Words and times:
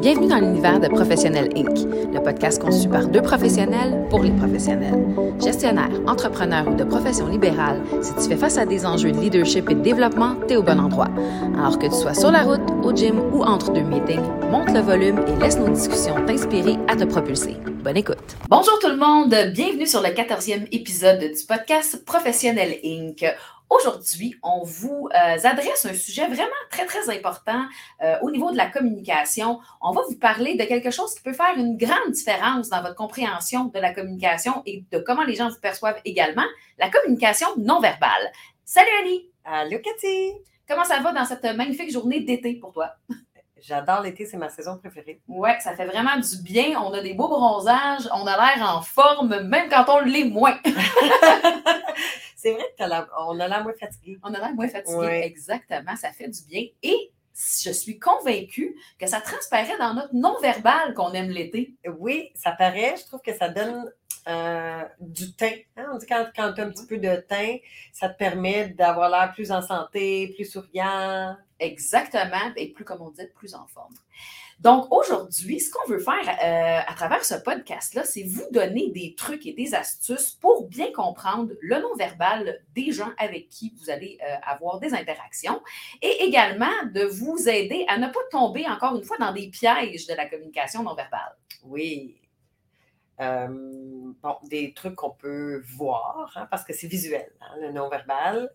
Bienvenue 0.00 0.28
dans 0.28 0.38
l'univers 0.38 0.78
de 0.78 0.88
Professionnel 0.88 1.48
Inc., 1.56 1.78
le 2.14 2.22
podcast 2.22 2.62
conçu 2.62 2.88
par 2.88 3.08
deux 3.08 3.22
professionnels 3.22 4.06
pour 4.08 4.22
les 4.22 4.30
professionnels. 4.30 5.04
Gestionnaire, 5.42 5.90
entrepreneur 6.06 6.68
ou 6.68 6.74
de 6.74 6.84
profession 6.84 7.26
libérale, 7.26 7.82
si 8.02 8.14
tu 8.14 8.28
fais 8.28 8.36
face 8.36 8.56
à 8.56 8.66
des 8.66 8.86
enjeux 8.86 9.10
de 9.10 9.18
leadership 9.18 9.68
et 9.68 9.74
de 9.74 9.80
développement, 9.80 10.36
t'es 10.46 10.56
au 10.56 10.62
bon 10.62 10.78
endroit. 10.78 11.08
Alors 11.58 11.78
que 11.78 11.86
tu 11.86 11.94
sois 11.94 12.14
sur 12.14 12.30
la 12.30 12.42
route, 12.42 12.60
au 12.84 12.94
gym 12.94 13.18
ou 13.32 13.42
entre 13.42 13.72
deux 13.72 13.82
meetings, 13.82 14.22
monte 14.50 14.70
le 14.72 14.80
volume 14.80 15.18
et 15.26 15.42
laisse 15.42 15.58
nos 15.58 15.68
discussions 15.68 16.14
t'inspirer 16.24 16.76
à 16.86 16.94
te 16.94 17.04
propulser. 17.04 17.56
Bonne 17.82 17.96
écoute. 17.96 18.36
Bonjour 18.48 18.78
tout 18.78 18.90
le 18.90 18.96
monde, 18.96 19.34
bienvenue 19.52 19.86
sur 19.86 20.02
le 20.02 20.10
14e 20.10 20.68
épisode 20.72 21.20
du 21.20 21.46
podcast 21.48 22.04
Professionnel 22.04 22.76
Inc. 22.84 23.24
Aujourd'hui, 23.68 24.36
on 24.42 24.62
vous 24.62 25.08
euh, 25.12 25.38
adresse 25.42 25.86
un 25.86 25.94
sujet 25.94 26.26
vraiment 26.26 26.50
très, 26.70 26.86
très 26.86 27.10
important 27.10 27.64
euh, 28.02 28.16
au 28.22 28.30
niveau 28.30 28.52
de 28.52 28.56
la 28.56 28.66
communication. 28.66 29.58
On 29.80 29.90
va 29.90 30.02
vous 30.08 30.16
parler 30.16 30.54
de 30.54 30.64
quelque 30.64 30.92
chose 30.92 31.14
qui 31.14 31.22
peut 31.22 31.32
faire 31.32 31.54
une 31.56 31.76
grande 31.76 32.12
différence 32.12 32.68
dans 32.68 32.80
votre 32.80 32.94
compréhension 32.94 33.64
de 33.64 33.78
la 33.80 33.92
communication 33.92 34.62
et 34.66 34.84
de 34.92 34.98
comment 35.00 35.24
les 35.24 35.34
gens 35.34 35.48
vous 35.48 35.60
perçoivent 35.60 36.00
également, 36.04 36.46
la 36.78 36.90
communication 36.90 37.48
non 37.58 37.80
verbale. 37.80 38.32
Salut 38.64 38.88
Annie! 39.02 39.30
Allô 39.44 39.78
Cathy! 39.78 40.32
Comment 40.68 40.84
ça 40.84 41.00
va 41.00 41.12
dans 41.12 41.24
cette 41.24 41.44
magnifique 41.56 41.92
journée 41.92 42.20
d'été 42.20 42.54
pour 42.54 42.72
toi? 42.72 42.92
J'adore 43.60 44.02
l'été, 44.02 44.26
c'est 44.26 44.36
ma 44.36 44.50
saison 44.50 44.76
préférée. 44.76 45.20
Oui, 45.28 45.50
ça 45.60 45.74
fait 45.74 45.86
vraiment 45.86 46.16
du 46.18 46.42
bien. 46.42 46.78
On 46.80 46.92
a 46.92 47.00
des 47.00 47.14
beaux 47.14 47.28
bronzages, 47.28 48.06
on 48.12 48.26
a 48.26 48.36
l'air 48.36 48.68
en 48.68 48.82
forme, 48.82 49.40
même 49.42 49.68
quand 49.70 49.86
on 49.88 50.00
l'est 50.00 50.24
moins. 50.24 50.58
c'est 52.36 52.52
vrai 52.52 52.64
qu'on 52.78 53.40
a 53.40 53.48
l'air 53.48 53.62
moins 53.62 53.72
fatigué. 53.72 54.18
On 54.22 54.34
a 54.34 54.38
l'air 54.38 54.54
moins 54.54 54.68
fatigué, 54.68 55.22
exactement. 55.24 55.96
Ça 55.96 56.12
fait 56.12 56.28
du 56.28 56.44
bien. 56.46 56.66
Et 56.82 57.10
je 57.62 57.70
suis 57.70 57.98
convaincue 57.98 58.76
que 58.98 59.06
ça 59.06 59.20
transparaît 59.20 59.78
dans 59.78 59.94
notre 59.94 60.14
non-verbal 60.14 60.94
qu'on 60.94 61.12
aime 61.12 61.30
l'été. 61.30 61.74
Oui, 61.98 62.30
ça 62.34 62.52
paraît. 62.52 62.96
Je 62.98 63.06
trouve 63.06 63.20
que 63.20 63.34
ça 63.34 63.48
donne 63.48 63.90
euh, 64.28 64.82
du 65.00 65.34
teint. 65.34 65.56
Hein. 65.76 65.86
On 65.92 65.98
dit 65.98 66.06
quand, 66.06 66.26
quand 66.34 66.52
tu 66.52 66.60
as 66.60 66.64
un 66.64 66.70
petit 66.70 66.86
peu 66.86 66.98
de 66.98 67.16
teint, 67.28 67.56
ça 67.92 68.08
te 68.08 68.18
permet 68.18 68.68
d'avoir 68.70 69.08
l'air 69.08 69.32
plus 69.32 69.52
en 69.52 69.62
santé, 69.62 70.32
plus 70.34 70.44
souriant. 70.44 71.36
Exactement. 71.58 72.52
Et 72.56 72.72
plus, 72.72 72.84
comme 72.84 73.02
on 73.02 73.10
dit, 73.10 73.26
plus 73.34 73.54
en 73.54 73.66
forme. 73.66 73.94
Donc, 74.58 74.90
aujourd'hui, 74.90 75.60
ce 75.60 75.70
qu'on 75.70 75.86
veut 75.88 75.98
faire 75.98 76.28
euh, 76.28 76.80
à 76.86 76.94
travers 76.94 77.24
ce 77.24 77.34
podcast-là, 77.34 78.04
c'est 78.04 78.22
vous 78.22 78.46
donner 78.50 78.90
des 78.90 79.14
trucs 79.14 79.44
et 79.46 79.52
des 79.52 79.74
astuces 79.74 80.30
pour 80.30 80.66
bien 80.66 80.90
comprendre 80.92 81.52
le 81.60 81.78
non-verbal 81.80 82.60
des 82.74 82.90
gens 82.90 83.10
avec 83.18 83.50
qui 83.50 83.74
vous 83.78 83.90
allez 83.90 84.18
euh, 84.22 84.34
avoir 84.42 84.80
des 84.80 84.94
interactions 84.94 85.60
et 86.00 86.24
également 86.24 86.72
de 86.92 87.04
vous 87.04 87.48
aider 87.48 87.84
à 87.88 87.98
ne 87.98 88.06
pas 88.06 88.20
tomber, 88.30 88.66
encore 88.66 88.96
une 88.96 89.04
fois, 89.04 89.18
dans 89.18 89.32
des 89.32 89.48
pièges 89.48 90.06
de 90.06 90.14
la 90.14 90.26
communication 90.26 90.82
non-verbale. 90.82 91.36
Oui. 91.64 92.16
Euh, 93.20 93.46
bon, 93.48 94.36
des 94.50 94.74
trucs 94.74 94.94
qu'on 94.94 95.10
peut 95.10 95.62
voir, 95.76 96.32
hein, 96.36 96.46
parce 96.50 96.64
que 96.64 96.74
c'est 96.74 96.86
visuel, 96.86 97.32
hein, 97.40 97.54
le 97.60 97.72
non-verbal, 97.72 98.50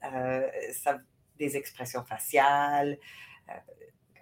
ça, 0.74 1.00
des 1.40 1.58
expressions 1.58 2.04
faciales, 2.04 2.98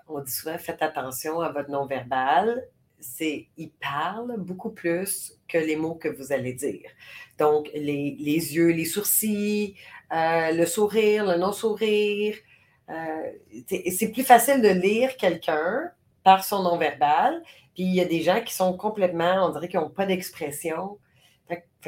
on 0.09 0.21
dit 0.21 0.31
souvent 0.31 0.57
faites 0.57 0.81
attention 0.81 1.39
à 1.39 1.51
votre 1.51 1.69
non-verbal. 1.69 2.67
C'est, 2.99 3.47
il 3.55 3.71
parle 3.71 4.35
beaucoup 4.37 4.71
plus 4.71 5.39
que 5.47 5.57
les 5.57 5.77
mots 5.77 5.95
que 5.95 6.09
vous 6.09 6.33
allez 6.33 6.53
dire. 6.53 6.89
Donc, 7.37 7.69
les, 7.73 8.11
yeux, 8.19 8.71
les 8.71 8.85
sourcils, 8.85 9.75
euh, 10.11 10.51
le 10.51 10.65
sourire, 10.65 11.25
le 11.25 11.37
non-sourire. 11.37 12.35
Euh, 12.89 13.31
c'est 13.95 14.11
plus 14.11 14.23
facile 14.23 14.61
de 14.61 14.69
lire 14.69 15.15
quelqu'un 15.15 15.91
par 16.23 16.43
son 16.43 16.63
non-verbal. 16.63 17.41
Puis 17.79 17.87
il 17.87 17.95
y 17.95 18.01
a 18.01 18.05
des 18.05 18.23
gens 18.23 18.41
qui 18.43 18.53
sont 18.53 18.75
complètement, 18.75 19.47
on 19.47 19.53
dirait 19.53 19.69
qu'ils 19.69 19.79
n'ont 19.79 19.89
pas 19.89 20.05
d'expression. 20.05 20.97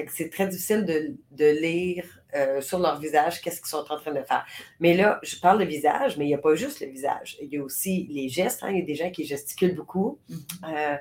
c'est 0.07 0.29
très 0.29 0.47
difficile 0.47 0.85
de, 0.85 1.17
de 1.31 1.45
lire 1.61 2.05
euh, 2.33 2.61
sur 2.61 2.79
leur 2.79 2.97
visage 2.97 3.41
qu'est-ce 3.41 3.59
qu'ils 3.59 3.67
sont 3.67 3.79
en 3.89 3.97
train 3.99 4.13
de 4.13 4.23
faire. 4.23 4.45
Mais 4.79 4.93
là, 4.93 5.19
je 5.21 5.35
parle 5.35 5.59
de 5.59 5.65
visage, 5.65 6.17
mais 6.17 6.23
il 6.23 6.29
n'y 6.29 6.33
a 6.33 6.37
pas 6.37 6.55
juste 6.55 6.79
le 6.79 6.87
visage. 6.87 7.37
Il 7.41 7.49
y 7.49 7.57
a 7.57 7.61
aussi 7.61 8.07
les 8.09 8.29
gestes. 8.29 8.63
Hein. 8.63 8.69
Il 8.71 8.79
y 8.79 8.81
a 8.81 8.85
des 8.85 8.95
gens 8.95 9.11
qui 9.11 9.25
gesticulent 9.25 9.75
beaucoup. 9.75 10.17
Mm-hmm. 10.29 10.73
Euh, 10.73 10.97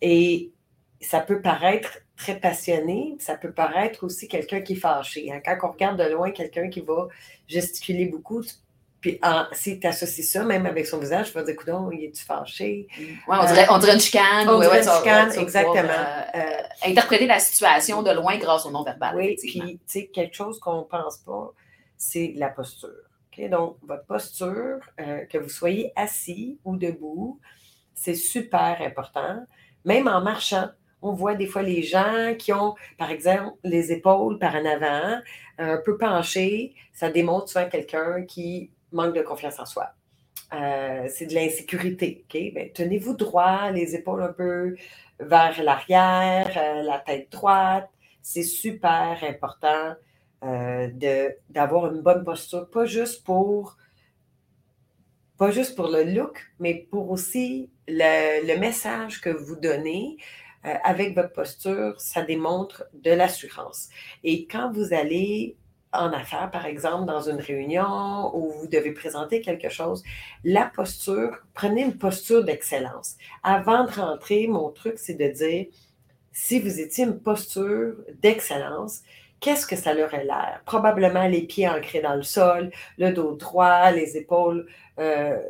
et 0.00 0.52
ça 1.00 1.18
peut 1.18 1.42
paraître 1.42 1.98
très 2.16 2.38
passionné, 2.38 3.16
ça 3.18 3.36
peut 3.36 3.52
paraître 3.52 4.04
aussi 4.04 4.28
quelqu'un 4.28 4.60
qui 4.60 4.74
est 4.74 4.76
fâché. 4.76 5.32
Hein. 5.32 5.40
Quand 5.44 5.58
on 5.64 5.72
regarde 5.72 5.98
de 5.98 6.08
loin 6.08 6.30
quelqu'un 6.30 6.68
qui 6.68 6.82
va 6.82 7.08
gesticuler 7.48 8.06
beaucoup, 8.06 8.44
puis 9.00 9.18
si 9.52 9.80
tu 9.80 9.86
associes 9.86 10.24
ça, 10.24 10.44
même 10.44 10.66
avec 10.66 10.86
son 10.86 10.98
visage, 10.98 11.28
tu 11.28 11.32
vas 11.32 11.42
dire, 11.42 11.54
écoute, 11.54 11.68
il 11.92 12.04
est-tu 12.04 12.22
fâché? 12.22 12.86
Ouais, 12.98 13.14
on, 13.28 13.46
dirait, 13.46 13.66
on 13.70 13.78
dirait 13.78 13.94
une 13.94 14.00
chicane. 14.00 14.48
On 14.48 14.60
dirait 14.60 14.82
une 14.82 14.92
chicane, 14.92 15.32
exactement. 15.38 15.88
Euh, 15.88 16.38
euh, 16.38 16.62
interpréter 16.86 17.26
la 17.26 17.38
situation 17.38 18.02
de 18.02 18.10
loin 18.10 18.36
grâce 18.36 18.66
au 18.66 18.70
non-verbal. 18.70 19.16
Oui, 19.16 19.36
puis, 19.36 19.60
tu 19.60 19.78
sais, 19.86 20.06
quelque 20.06 20.34
chose 20.34 20.60
qu'on 20.60 20.80
ne 20.80 20.84
pense 20.84 21.16
pas, 21.18 21.50
c'est 21.96 22.34
la 22.36 22.48
posture. 22.48 22.90
Donc, 23.50 23.78
votre 23.82 24.04
posture, 24.04 24.80
euh, 25.00 25.24
que 25.24 25.38
vous 25.38 25.48
soyez 25.48 25.92
assis 25.96 26.58
ou 26.66 26.76
debout, 26.76 27.40
c'est 27.94 28.14
super 28.14 28.76
important. 28.82 29.46
Même 29.86 30.08
en 30.08 30.20
marchant, 30.20 30.68
on 31.00 31.14
voit 31.14 31.34
des 31.34 31.46
fois 31.46 31.62
les 31.62 31.82
gens 31.82 32.34
qui 32.38 32.52
ont, 32.52 32.74
par 32.98 33.10
exemple, 33.10 33.56
les 33.64 33.92
épaules 33.92 34.38
par 34.38 34.54
en 34.56 34.66
avant, 34.66 35.20
un 35.56 35.78
peu 35.78 35.96
penchées. 35.96 36.74
Ça 36.92 37.08
démontre 37.08 37.48
souvent 37.48 37.66
quelqu'un 37.70 38.24
qui 38.24 38.70
manque 38.92 39.14
de 39.14 39.22
confiance 39.22 39.58
en 39.58 39.66
soi. 39.66 39.94
Euh, 40.52 41.06
c'est 41.08 41.26
de 41.26 41.34
l'insécurité. 41.34 42.24
OK? 42.24 42.54
Ben, 42.54 42.70
tenez-vous 42.72 43.14
droit, 43.14 43.70
les 43.70 43.94
épaules 43.94 44.22
un 44.22 44.32
peu 44.32 44.74
vers 45.20 45.62
l'arrière, 45.62 46.50
euh, 46.56 46.82
la 46.82 46.98
tête 46.98 47.30
droite. 47.30 47.88
C'est 48.22 48.42
super 48.42 49.18
important 49.22 49.94
euh, 50.44 50.88
d'avoir 51.48 51.92
une 51.92 52.02
bonne 52.02 52.24
posture, 52.24 52.68
pas 52.70 52.84
juste 52.84 53.24
pour 53.24 53.76
pas 55.38 55.50
juste 55.50 55.74
pour 55.74 55.88
le 55.88 56.04
look, 56.04 56.52
mais 56.58 56.86
pour 56.90 57.10
aussi 57.10 57.70
le, 57.88 58.46
le 58.46 58.58
message 58.58 59.22
que 59.22 59.30
vous 59.30 59.56
donnez. 59.56 60.18
avec 60.62 61.14
votre 61.14 61.32
posture, 61.32 61.98
ça 61.98 62.20
démontre 62.20 62.84
de 62.92 63.10
l'assurance. 63.10 63.88
Et 64.22 64.46
quand 64.46 64.70
vous 64.70 64.92
allez 64.92 65.56
en 65.92 66.12
affaires, 66.12 66.50
par 66.50 66.66
exemple, 66.66 67.06
dans 67.06 67.28
une 67.28 67.40
réunion 67.40 68.34
où 68.36 68.50
vous 68.50 68.66
devez 68.66 68.92
présenter 68.92 69.40
quelque 69.40 69.68
chose, 69.68 70.02
la 70.44 70.66
posture, 70.66 71.38
prenez 71.54 71.82
une 71.82 71.98
posture 71.98 72.44
d'excellence. 72.44 73.16
Avant 73.42 73.84
de 73.84 73.90
rentrer, 73.90 74.46
mon 74.46 74.70
truc, 74.70 74.94
c'est 74.98 75.14
de 75.14 75.28
dire, 75.28 75.66
si 76.32 76.60
vous 76.60 76.80
étiez 76.80 77.04
une 77.04 77.18
posture 77.20 77.94
d'excellence, 78.22 79.02
qu'est-ce 79.40 79.66
que 79.66 79.76
ça 79.76 79.92
leur 79.94 80.14
a 80.14 80.22
l'air? 80.22 80.62
Probablement 80.64 81.26
les 81.26 81.42
pieds 81.42 81.68
ancrés 81.68 82.00
dans 82.00 82.14
le 82.14 82.22
sol, 82.22 82.70
le 82.98 83.10
dos 83.12 83.34
droit, 83.34 83.90
les 83.90 84.16
épaules 84.16 84.66
euh, 84.98 85.40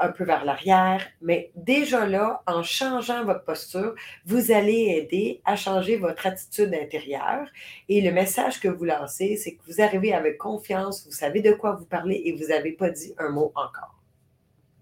un 0.00 0.08
peu 0.10 0.24
vers 0.24 0.44
l'arrière, 0.44 1.06
mais 1.20 1.50
déjà 1.54 2.06
là, 2.06 2.42
en 2.46 2.62
changeant 2.62 3.24
votre 3.24 3.44
posture, 3.44 3.94
vous 4.24 4.52
allez 4.52 4.96
aider 4.96 5.40
à 5.44 5.56
changer 5.56 5.96
votre 5.96 6.26
attitude 6.26 6.74
intérieure. 6.74 7.46
Et 7.88 8.00
le 8.00 8.12
message 8.12 8.60
que 8.60 8.68
vous 8.68 8.84
lancez, 8.84 9.36
c'est 9.36 9.54
que 9.54 9.62
vous 9.66 9.80
arrivez 9.80 10.12
avec 10.12 10.38
confiance, 10.38 11.04
vous 11.04 11.12
savez 11.12 11.40
de 11.40 11.52
quoi 11.52 11.72
vous 11.72 11.86
parlez 11.86 12.22
et 12.24 12.32
vous 12.32 12.48
n'avez 12.48 12.72
pas 12.72 12.90
dit 12.90 13.14
un 13.18 13.30
mot 13.30 13.52
encore. 13.54 13.98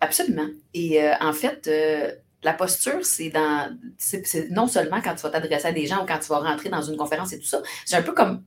Absolument. 0.00 0.48
Et 0.74 1.02
euh, 1.02 1.12
en 1.20 1.32
fait, 1.32 1.66
euh, 1.66 2.12
la 2.42 2.54
posture, 2.54 3.04
c'est 3.04 3.28
dans, 3.28 3.76
c'est 3.98 4.50
non 4.50 4.66
seulement 4.66 5.00
quand 5.02 5.14
tu 5.14 5.22
vas 5.22 5.30
t'adresser 5.30 5.68
à 5.68 5.72
des 5.72 5.86
gens 5.86 6.02
ou 6.02 6.06
quand 6.06 6.18
tu 6.18 6.28
vas 6.28 6.38
rentrer 6.38 6.70
dans 6.70 6.82
une 6.82 6.96
conférence 6.96 7.32
et 7.32 7.38
tout 7.38 7.46
ça, 7.46 7.62
c'est 7.84 7.96
un 7.96 8.02
peu 8.02 8.12
comme, 8.12 8.42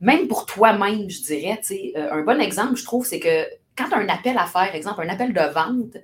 même 0.00 0.28
pour 0.28 0.46
toi-même, 0.46 1.08
je 1.10 1.22
dirais, 1.22 1.60
euh, 1.96 2.12
un 2.12 2.22
bon 2.22 2.40
exemple, 2.40 2.76
je 2.76 2.84
trouve, 2.84 3.06
c'est 3.06 3.20
que 3.20 3.46
quand 3.76 3.88
tu 3.88 3.94
as 3.94 3.98
un 3.98 4.08
appel 4.08 4.38
à 4.38 4.46
faire, 4.46 4.74
exemple, 4.74 5.02
un 5.02 5.08
appel 5.08 5.32
de 5.32 5.40
vente, 5.40 5.96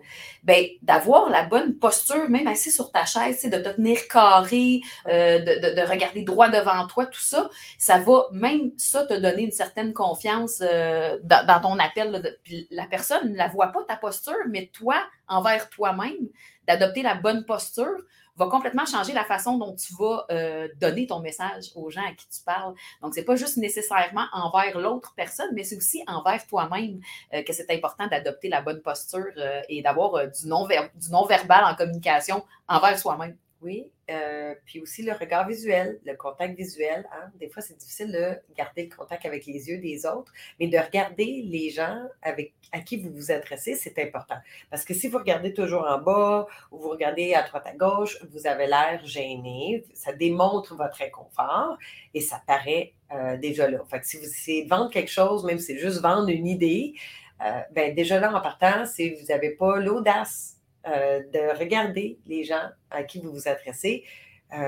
ben, 0.43 0.67
d'avoir 0.83 1.31
la 1.31 1.45
bonne 1.45 1.79
posture, 1.79 2.29
même 2.29 2.47
assis 2.47 2.71
sur 2.71 2.93
ta 2.93 3.05
chaise, 3.05 3.43
de 3.45 3.59
te 3.59 3.69
tenir 3.71 4.07
carré, 4.09 4.81
euh, 5.09 5.39
de, 5.39 5.75
de, 5.75 5.89
regarder 5.89 6.23
droit 6.23 6.49
devant 6.49 6.87
toi, 6.87 7.07
tout 7.07 7.21
ça, 7.21 7.49
ça 7.79 7.99
va 7.99 8.27
même 8.33 8.73
ça 8.77 9.07
te 9.07 9.15
donner 9.15 9.45
une 9.45 9.53
certaine 9.53 9.93
confiance 9.93 10.63
euh, 10.63 11.19
dans, 11.23 11.61
ton 11.61 11.79
appel. 11.79 12.37
la 12.71 12.87
personne 12.87 13.33
ne 13.33 13.37
la 13.37 13.49
voit 13.49 13.69
pas, 13.69 13.85
ta 13.89 13.97
posture, 13.97 14.35
mais 14.49 14.71
toi, 14.73 14.97
envers 15.29 15.69
toi-même, 15.71 16.29
d'adopter 16.67 17.03
la 17.03 17.15
bonne 17.15 17.45
posture 17.45 17.97
va 18.37 18.47
complètement 18.47 18.87
changer 18.87 19.13
la 19.13 19.25
façon 19.25 19.59
dont 19.59 19.75
tu 19.75 19.95
vas 19.99 20.25
euh, 20.31 20.69
donner 20.81 21.07
ton 21.07 21.21
message 21.21 21.71
aux 21.75 21.91
gens 21.91 22.05
à 22.05 22.13
qui 22.13 22.27
tu 22.29 22.43
parles. 22.45 22.75
Donc, 23.03 23.15
ce 23.15 23.21
n'est 23.21 23.27
pas 23.27 23.37
juste 23.37 23.57
nécessairement 23.57 24.27
envers 24.33 24.79
l'autre 24.79 25.13
personne, 25.17 25.51
mais 25.55 25.65
c'est 25.65 25.77
aussi 25.77 26.03
envers 26.07 26.47
toi-même 26.47 27.01
euh, 27.35 27.43
que 27.43 27.53
c'est 27.53 27.71
important 27.71 28.07
d'adopter 28.07 28.49
la 28.49 28.63
bonne 28.63 28.81
posture 28.81 29.33
euh, 29.37 29.61
et 29.69 29.83
d'avoir 29.83 30.29
du 30.29 30.49
non-verbal 30.49 31.65
en 31.65 31.75
communication 31.75 32.45
envers 32.69 32.99
soi-même. 32.99 33.37
Oui, 33.61 33.91
euh, 34.13 34.55
puis 34.67 34.81
aussi 34.81 35.03
le 35.03 35.13
regard 35.13 35.49
visuel, 35.49 35.99
le 36.05 36.15
contact 36.15 36.57
visuel. 36.57 37.09
Hein. 37.13 37.31
Des 37.41 37.49
fois, 37.49 37.63
c'est 37.63 37.77
difficile 37.77 38.13
de 38.13 38.55
garder 38.57 38.89
le 38.91 38.95
contact 38.95 39.25
avec 39.25 39.47
les 39.47 39.69
yeux 39.69 39.79
des 39.79 40.05
autres, 40.07 40.33
mais 40.61 40.69
de 40.69 40.79
regarder 40.79 41.43
les 41.45 41.71
gens 41.71 41.99
avec, 42.21 42.53
à 42.73 42.81
qui 42.81 42.99
vous 42.99 43.11
vous 43.11 43.33
adressez, 43.33 43.75
c'est 43.75 43.99
important. 43.99 44.37
Parce 44.71 44.85
que 44.85 44.95
si 44.95 45.09
vous 45.09 45.19
regardez 45.19 45.55
toujours 45.55 45.87
en 45.87 45.99
bas 45.99 46.47
ou 46.71 46.79
vous 46.79 46.91
regardez 46.91 47.35
à 47.35 47.43
droite 47.43 47.67
à 47.67 47.75
gauche, 47.75 48.19
vous 48.31 48.47
avez 48.47 48.67
l'air 48.67 49.01
gêné. 49.05 49.85
Ça 49.95 50.13
démontre 50.13 50.77
votre 50.77 51.01
inconfort 51.03 51.79
et 52.13 52.21
ça 52.21 52.43
paraît 52.47 52.93
euh, 53.13 53.37
déjà 53.37 53.69
là. 53.69 53.83
Fait 53.89 54.01
que 54.01 54.07
si 54.07 54.19
vous 54.19 54.25
essayez 54.25 54.65
de 54.65 54.69
vendre 54.69 54.91
quelque 54.91 55.11
chose, 55.11 55.45
même 55.45 55.59
si 55.59 55.67
c'est 55.67 55.79
juste 55.79 56.01
vendre 56.01 56.29
une 56.29 56.47
idée, 56.47 56.95
euh, 57.41 57.61
ben 57.73 57.95
déjà 57.95 58.21
là, 58.21 58.35
en 58.35 58.41
partant, 58.41 58.85
si 58.87 59.11
vous 59.11 59.27
n'avez 59.29 59.51
pas 59.51 59.79
l'audace 59.79 60.59
euh, 60.87 61.21
de 61.33 61.59
regarder 61.59 62.19
les 62.27 62.45
gens 62.45 62.69
à 62.91 63.03
qui 63.03 63.21
vous 63.21 63.33
vous 63.33 63.49
adressez, 63.49 64.05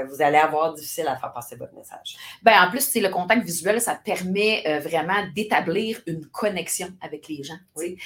vous 0.09 0.23
allez 0.23 0.39
avoir 0.39 0.73
difficile 0.73 1.07
à 1.09 1.17
faire 1.17 1.31
passer 1.35 1.57
votre 1.57 1.75
message. 1.75 2.17
Ben, 2.43 2.55
en 2.67 2.71
plus, 2.71 2.81
c'est 2.81 3.03
le 3.03 3.11
contact 3.11 3.45
visuel, 3.45 3.83
ça 3.83 3.95
permet 3.95 4.81
vraiment 4.81 5.27
d'établir 5.35 6.01
une 6.07 6.25
connexion 6.25 6.89
avec 7.03 7.29
les 7.29 7.43
gens. 7.43 7.59
Oui 7.77 7.99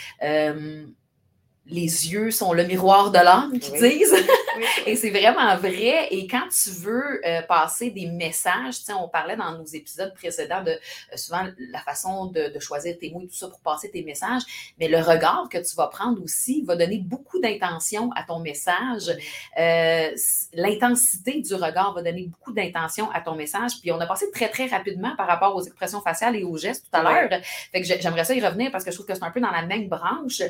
les 1.71 2.13
yeux 2.13 2.31
sont 2.31 2.53
le 2.53 2.65
miroir 2.65 3.11
de 3.11 3.19
l'âme, 3.19 3.59
qui 3.59 3.73
disent. 3.73 4.15
et 4.87 4.97
c'est 4.97 5.11
vraiment 5.11 5.57
vrai. 5.57 6.09
Et 6.11 6.27
quand 6.27 6.49
tu 6.49 6.71
veux 6.71 7.21
euh, 7.27 7.43
passer 7.43 7.91
des 7.91 8.07
messages, 8.07 8.77
on 8.99 9.09
parlait 9.09 9.37
dans 9.37 9.57
nos 9.57 9.65
épisodes 9.65 10.13
précédents 10.15 10.63
de 10.63 10.71
euh, 10.71 11.17
souvent 11.17 11.47
la 11.59 11.81
façon 11.81 12.27
de, 12.27 12.59
choisir 12.61 12.97
tes 12.99 13.11
mots 13.11 13.23
et 13.23 13.29
tout 13.29 13.35
ça 13.35 13.49
pour 13.49 13.61
passer 13.61 13.91
tes 13.91 14.03
messages, 14.03 14.43
mais 14.81 14.89
le 14.89 14.99
regard 14.99 15.49
que 15.49 15.59
tu 15.59 15.77
vas 15.77 15.87
prendre 15.87 16.23
aussi 16.23 16.63
va 16.63 16.75
donner 16.75 16.99
beaucoup 16.99 17.41
d'intention 17.41 18.11
à 18.13 18.25
ton 18.25 18.41
message. 18.41 19.11
Euh, 19.59 20.11
l'intensité 20.55 21.41
du 21.41 21.55
regard 21.55 21.95
va 21.95 22.03
donner 22.03 22.27
beaucoup 22.27 22.53
d'intention 22.53 23.11
à 23.13 23.21
ton 23.21 23.37
message. 23.37 23.73
Puis 23.81 23.93
on 23.93 24.01
a 24.01 24.07
passé 24.07 24.31
très, 24.33 24.49
très 24.49 24.67
rapidement 24.67 25.15
par 25.17 25.29
rapport 25.29 25.55
aux 25.55 25.63
expressions 25.63 26.01
faciales 26.01 26.37
et 26.37 26.43
aux 26.43 26.57
gestes 26.57 26.87
tout 26.91 26.99
à 26.99 27.03
l'heure. 27.03 27.41
Fait 27.73 27.81
que 27.81 27.87
j'aimerais 27.87 28.25
ça 28.25 28.35
y 28.35 28.45
revenir 28.45 28.71
parce 28.73 28.85
que 28.85 28.91
je 28.91 28.97
trouve 28.97 29.07
que 29.07 29.15
c'est 29.15 29.25
un 29.25 29.31
peu 29.31 29.41
dans 29.41 29.53
la 29.53 29.63
même 29.63 29.89
branche 29.89 30.43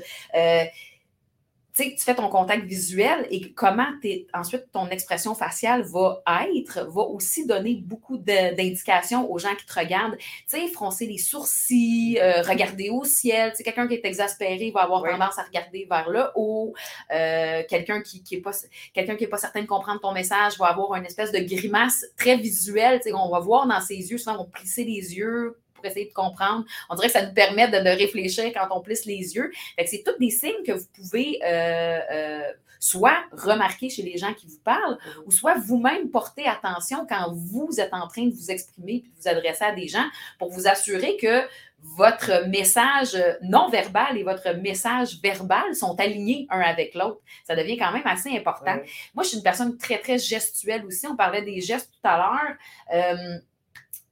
tu 1.85 2.05
fais 2.05 2.15
ton 2.15 2.29
contact 2.29 2.65
visuel 2.65 3.27
et 3.31 3.53
comment 3.53 3.87
ensuite 4.35 4.67
ton 4.73 4.89
expression 4.89 5.35
faciale 5.35 5.83
va 5.83 6.23
être, 6.55 6.87
va 6.91 7.03
aussi 7.03 7.47
donner 7.47 7.75
beaucoup 7.75 8.19
d'indications 8.19 9.31
aux 9.31 9.39
gens 9.39 9.55
qui 9.55 9.67
te 9.67 9.79
regardent. 9.79 10.17
Tu 10.19 10.27
sais, 10.47 10.69
froncer 10.69 11.07
les 11.07 11.19
sourcils, 11.19 12.19
euh, 12.21 12.43
regarder 12.43 12.91
au 12.91 13.05
ciel. 13.05 13.51
Tu 13.51 13.59
sais, 13.59 13.63
quelqu'un 13.63 13.87
qui 13.87 13.95
est 13.95 14.05
exaspéré 14.05 14.71
va 14.71 14.83
avoir 14.83 15.03
tendance 15.03 15.39
à 15.39 15.43
regarder 15.43 15.87
vers 15.89 16.09
le 16.09 16.25
haut. 16.35 16.75
Euh, 17.13 17.63
quelqu'un 17.69 18.01
qui, 18.01 18.23
qui 18.23 18.37
est 18.37 18.41
pas 18.41 18.53
quelqu'un 18.93 19.17
qui 19.17 19.25
est 19.25 19.29
pas 19.29 19.39
certain 19.39 19.63
de 19.63 19.67
comprendre 19.67 20.01
ton 20.01 20.13
message 20.13 20.59
va 20.59 20.67
avoir 20.67 20.95
une 20.95 21.07
espèce 21.07 21.33
de 21.33 21.39
grimace 21.39 22.05
très 22.17 22.37
visuelle. 22.37 23.01
Tu 23.01 23.11
sais, 23.11 23.15
on 23.15 23.31
va 23.31 23.41
voir 23.41 23.67
dans 23.67 23.81
ses 23.81 23.97
yeux, 23.97 24.19
souvent 24.19 24.37
on 24.37 24.45
va 24.45 24.51
plisser 24.51 24.85
les 24.85 25.17
yeux 25.17 25.57
pour 25.79 25.87
essayer 25.87 26.07
de 26.07 26.13
comprendre. 26.13 26.65
On 26.91 26.95
dirait 26.95 27.07
que 27.07 27.13
ça 27.13 27.25
nous 27.25 27.33
permet 27.33 27.69
de, 27.69 27.89
réfléchir 27.89 28.53
quand 28.53 28.69
on 28.71 28.81
plisse 28.81 29.07
les 29.07 29.35
yeux. 29.35 29.51
c'est 29.87 30.03
tous 30.05 30.19
des 30.19 30.31
signes 30.31 30.63
que 30.67 30.73
vous 30.73 30.87
pouvez 30.95 31.39
euh, 31.43 31.99
euh, 32.11 32.43
soit 32.81 33.19
remarquer 33.33 33.89
chez 33.89 34.03
les 34.03 34.19
gens 34.19 34.35
qui 34.35 34.47
vous 34.47 34.61
parlent, 34.63 34.99
ou 35.27 35.31
soit 35.31 35.55
vous-même 35.55 36.11
porter 36.11 36.47
attention 36.47 37.07
quand 37.09 37.33
vous 37.33 37.81
êtes 37.81 37.95
en 37.95 38.07
train 38.09 38.27
de 38.27 38.35
vous 38.35 38.51
exprimer 38.51 38.93
et 38.93 39.01
de 39.01 39.23
vous 39.23 39.29
adresser 39.29 39.65
à 39.65 39.75
des 39.75 39.89
gens 39.89 40.07
pour 40.39 40.51
vous 40.51 40.69
assurer 40.69 41.17
que 41.17 41.43
votre 41.81 42.47
message 42.49 43.17
non 43.43 43.69
verbal 43.69 44.19
et 44.19 44.25
votre 44.25 44.51
message 44.55 45.21
verbal 45.23 45.75
sont 45.75 45.99
alignés 46.01 46.47
un 46.51 46.61
avec 46.61 46.95
l'autre. 46.95 47.21
Ça 47.45 47.55
devient 47.55 47.77
quand 47.77 47.93
même 47.93 48.07
assez 48.07 48.37
important. 48.37 48.77
Moi, 49.15 49.23
je 49.23 49.29
suis 49.29 49.37
une 49.39 49.45
personne 49.45 49.77
très, 49.79 49.99
très 49.99 50.19
gestuelle 50.19 50.85
aussi. 50.85 51.07
On 51.07 51.17
parlait 51.17 51.43
des 51.43 51.61
gestes 51.61 51.93
tout 51.93 52.09
à 52.09 52.17
l'heure. 52.17 52.57
Euh, 52.95 53.39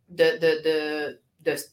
de, 0.09 0.39
de 0.39 1.21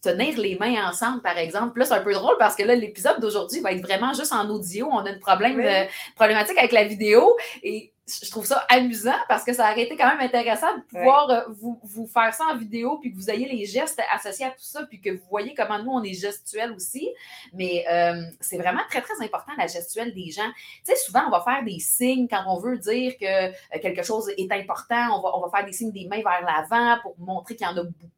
tenir 0.02 0.38
les 0.38 0.58
mains 0.58 0.90
ensemble, 0.90 1.22
par 1.22 1.38
exemple. 1.38 1.80
Là, 1.80 1.86
c'est 1.86 1.94
un 1.94 2.02
peu 2.02 2.14
drôle 2.14 2.36
parce 2.38 2.56
que 2.56 2.64
là, 2.64 2.76
l'épisode 2.76 3.20
d'aujourd'hui 3.20 3.62
va 3.62 3.72
être 3.72 3.82
vraiment 3.82 4.14
juste 4.14 4.34
en 4.34 4.50
audio. 4.50 4.90
On 4.92 5.00
a 5.00 5.10
une 5.10 5.20
problème, 5.20 5.60
euh, 5.60 5.86
problématique 6.16 6.58
avec 6.58 6.72
la 6.72 6.84
vidéo 6.84 7.38
et 7.64 7.93
je 8.06 8.30
trouve 8.30 8.46
ça 8.46 8.66
amusant 8.70 9.16
parce 9.30 9.44
que 9.44 9.54
ça 9.54 9.72
aurait 9.72 9.84
été 9.84 9.96
quand 9.96 10.08
même 10.10 10.20
intéressant 10.20 10.76
de 10.76 10.82
pouvoir 10.84 11.30
euh, 11.30 11.42
vous, 11.50 11.80
vous, 11.84 12.06
faire 12.06 12.34
ça 12.34 12.44
en 12.52 12.58
vidéo 12.58 12.98
puis 13.00 13.12
que 13.12 13.16
vous 13.16 13.30
ayez 13.30 13.48
les 13.48 13.66
gestes 13.66 14.02
associés 14.14 14.46
à 14.46 14.50
tout 14.50 14.58
ça 14.60 14.86
puis 14.86 15.00
que 15.00 15.10
vous 15.10 15.26
voyez 15.30 15.54
comment 15.54 15.82
nous, 15.82 15.92
on 15.92 16.04
est 16.04 16.14
gestuels 16.14 16.74
aussi. 16.74 17.10
Mais 17.54 17.86
euh, 17.90 18.22
c'est 18.42 18.58
vraiment 18.58 18.82
très, 18.90 19.02
très 19.02 19.24
important 19.24 19.54
la 19.58 19.68
gestuelle 19.68 20.14
des 20.14 20.32
gens. 20.32 20.52
Tu 20.86 20.94
sais, 20.94 20.96
souvent, 20.98 21.22
on 21.28 21.32
va 21.32 21.42
faire 21.42 21.64
des 21.64 21.80
signes 21.80 22.28
quand 22.28 22.44
on 22.48 22.60
veut 22.60 22.78
dire 22.78 23.18
que 23.18 23.78
quelque 23.80 24.04
chose 24.04 24.30
est 24.38 24.52
important. 24.52 25.18
On 25.18 25.22
va, 25.22 25.38
on 25.38 25.42
va 25.42 25.50
faire 25.56 25.66
des 25.66 25.74
signes 25.74 25.92
des 25.92 26.08
mains 26.08 26.22
vers 26.22 26.42
l'avant 26.42 27.00
pour 27.02 27.16
montrer 27.20 27.56
qu'il 27.56 27.66
y 27.66 27.70
en 27.70 27.78
a 27.78 27.84
beaucoup 27.84 28.12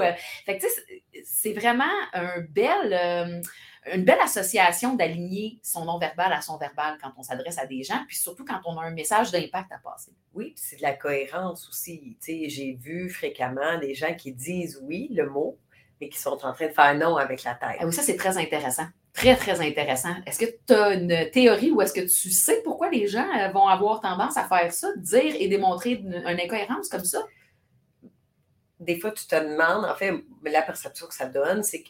euh, 0.00 0.12
fait 0.44 0.58
que, 0.58 0.66
c'est 1.24 1.52
vraiment 1.52 1.84
un 2.12 2.40
bel, 2.48 2.92
euh, 2.92 3.40
une 3.92 4.04
belle 4.04 4.20
association 4.22 4.94
d'aligner 4.94 5.58
son 5.62 5.84
non-verbal 5.84 6.32
à 6.32 6.40
son 6.40 6.56
verbal 6.56 6.98
quand 7.02 7.12
on 7.16 7.22
s'adresse 7.22 7.58
à 7.58 7.66
des 7.66 7.82
gens, 7.82 8.00
puis 8.06 8.16
surtout 8.16 8.44
quand 8.44 8.60
on 8.64 8.78
a 8.78 8.82
un 8.82 8.92
message 8.92 9.32
d'impact 9.32 9.72
à 9.72 9.78
passer. 9.78 10.12
Oui, 10.34 10.52
c'est 10.56 10.76
de 10.76 10.82
la 10.82 10.92
cohérence 10.92 11.68
aussi. 11.68 12.16
J'ai 12.24 12.78
vu 12.80 13.10
fréquemment 13.10 13.78
des 13.80 13.94
gens 13.94 14.14
qui 14.14 14.32
disent 14.32 14.80
oui, 14.82 15.08
le 15.12 15.28
mot, 15.28 15.58
mais 16.00 16.08
qui 16.08 16.18
sont 16.18 16.44
en 16.44 16.52
train 16.52 16.68
de 16.68 16.72
faire 16.72 16.94
non 16.94 17.16
avec 17.16 17.42
la 17.42 17.54
tête. 17.54 17.76
Ah 17.80 17.86
oui, 17.86 17.92
ça, 17.92 18.02
c'est 18.02 18.16
très 18.16 18.38
intéressant. 18.38 18.86
Très, 19.12 19.36
très 19.36 19.60
intéressant. 19.60 20.14
Est-ce 20.26 20.38
que 20.38 20.50
tu 20.66 20.72
as 20.72 20.94
une 20.94 21.30
théorie 21.30 21.70
ou 21.70 21.82
est-ce 21.82 21.92
que 21.92 22.00
tu 22.00 22.30
sais 22.30 22.62
pourquoi 22.64 22.88
les 22.88 23.08
gens 23.08 23.28
euh, 23.38 23.48
vont 23.48 23.66
avoir 23.66 24.00
tendance 24.00 24.36
à 24.36 24.44
faire 24.44 24.72
ça, 24.72 24.88
dire 24.96 25.34
et 25.38 25.48
démontrer 25.48 25.92
une 25.92 26.14
incohérence 26.26 26.88
comme 26.88 27.04
ça? 27.04 27.22
des 28.82 28.98
fois, 28.98 29.12
tu 29.12 29.26
te 29.26 29.36
demandes, 29.36 29.84
en 29.84 29.94
fait, 29.94 30.12
la 30.44 30.62
perception 30.62 31.06
que 31.06 31.14
ça 31.14 31.26
donne, 31.26 31.62
c'est 31.62 31.82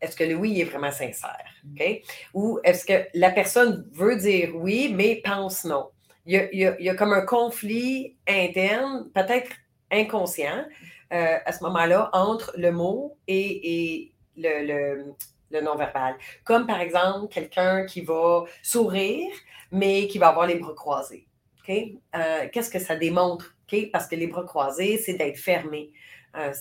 est-ce 0.00 0.16
que 0.16 0.24
le 0.24 0.34
oui 0.34 0.60
est 0.60 0.64
vraiment 0.64 0.92
sincère? 0.92 1.44
Mm. 1.64 1.72
OK? 1.72 2.02
Ou 2.34 2.60
est-ce 2.64 2.84
que 2.84 3.08
la 3.14 3.30
personne 3.30 3.88
veut 3.92 4.16
dire 4.16 4.50
oui, 4.54 4.92
mais 4.94 5.20
pense 5.24 5.64
non? 5.64 5.90
Il 6.26 6.48
y 6.52 6.88
a, 6.88 6.94
comme 6.94 7.14
un 7.14 7.24
conflit 7.24 8.14
interne, 8.28 9.08
peut-être 9.14 9.50
inconscient, 9.90 10.62
euh, 11.10 11.38
à 11.42 11.52
ce 11.52 11.64
moment-là, 11.64 12.10
entre 12.12 12.52
le 12.58 12.70
mot 12.70 13.16
et, 13.26 14.12
le, 14.36 15.14
non-verbal. 15.50 16.16
Comme 16.44 16.66
par 16.66 16.80
exemple, 16.80 17.32
quelqu'un 17.32 17.86
qui 17.86 18.02
va 18.02 18.44
sourire, 18.62 19.32
mais 19.72 20.06
qui 20.06 20.18
va 20.18 20.28
avoir 20.28 20.46
les 20.46 20.56
bras 20.56 20.74
croisés. 20.74 21.26
OK? 21.62 21.74
Euh, 22.14 22.48
qu'est-ce 22.52 22.70
que 22.70 22.78
ça 22.78 22.94
démontre? 22.94 23.56
OK? 23.72 23.90
Parce 23.90 24.06
que 24.06 24.14
les 24.14 24.26
bras 24.26 24.44
croisés, 24.44 24.98
c'est 24.98 25.14
d'être 25.14 25.38
fermé. 25.38 25.92
Euh, 26.36 26.52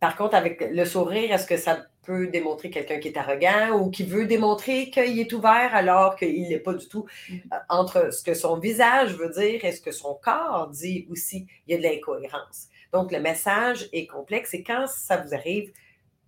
par 0.00 0.16
contre, 0.16 0.34
avec 0.34 0.62
le 0.62 0.84
sourire, 0.86 1.32
est-ce 1.32 1.46
que 1.46 1.58
ça 1.58 1.86
peut 2.02 2.26
démontrer 2.28 2.70
quelqu'un 2.70 2.98
qui 2.98 3.08
est 3.08 3.18
arrogant 3.18 3.78
ou 3.78 3.90
qui 3.90 4.02
veut 4.02 4.26
démontrer 4.26 4.90
qu'il 4.90 5.18
est 5.18 5.32
ouvert 5.34 5.74
alors 5.74 6.16
qu'il 6.16 6.48
n'est 6.48 6.58
pas 6.58 6.72
du 6.72 6.88
tout? 6.88 7.04
Mm. 7.28 7.34
euh, 7.34 7.56
entre 7.68 8.12
ce 8.12 8.22
que 8.22 8.32
son 8.32 8.58
visage 8.58 9.14
veut 9.14 9.28
dire 9.28 9.62
et 9.62 9.72
ce 9.72 9.82
que 9.82 9.92
son 9.92 10.14
corps 10.14 10.70
dit 10.72 11.06
aussi, 11.10 11.46
il 11.66 11.72
y 11.72 11.74
a 11.74 11.78
de 11.78 11.82
l'incohérence. 11.82 12.68
Donc, 12.92 13.12
le 13.12 13.20
message 13.20 13.88
est 13.92 14.06
complexe 14.06 14.54
et 14.54 14.62
quand 14.62 14.86
ça 14.88 15.18
vous 15.18 15.34
arrive, 15.34 15.70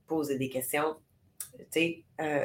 posez 0.07 0.37
des 0.37 0.51
questions. 0.51 0.97
Tu 1.59 1.65
sais, 1.71 2.03
euh, 2.21 2.45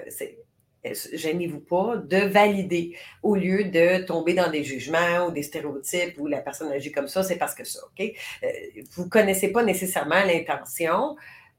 gênez-vous 1.13 1.60
pas 1.60 1.98
de 1.98 2.17
valider 2.17 2.96
au 3.24 3.36
lieu 3.36 3.65
de 3.65 4.03
tomber 4.05 4.34
dans 4.34 4.50
des 4.50 4.63
jugements 4.63 5.27
ou 5.27 5.31
des 5.31 5.43
stéréotypes 5.43 6.17
où 6.17 6.27
la 6.27 6.39
personne 6.39 6.72
agit 6.72 6.91
comme 6.91 7.07
ça, 7.07 7.24
c'est 7.24 7.38
parce 7.38 7.55
que 7.55 7.63
ça, 7.63 7.79
OK? 7.86 8.13
Euh, 8.43 8.48
vous 8.91 9.10
connaissez 9.10 9.51
pas 9.51 9.63
nécessairement 9.63 10.24
l'intention 10.24 11.15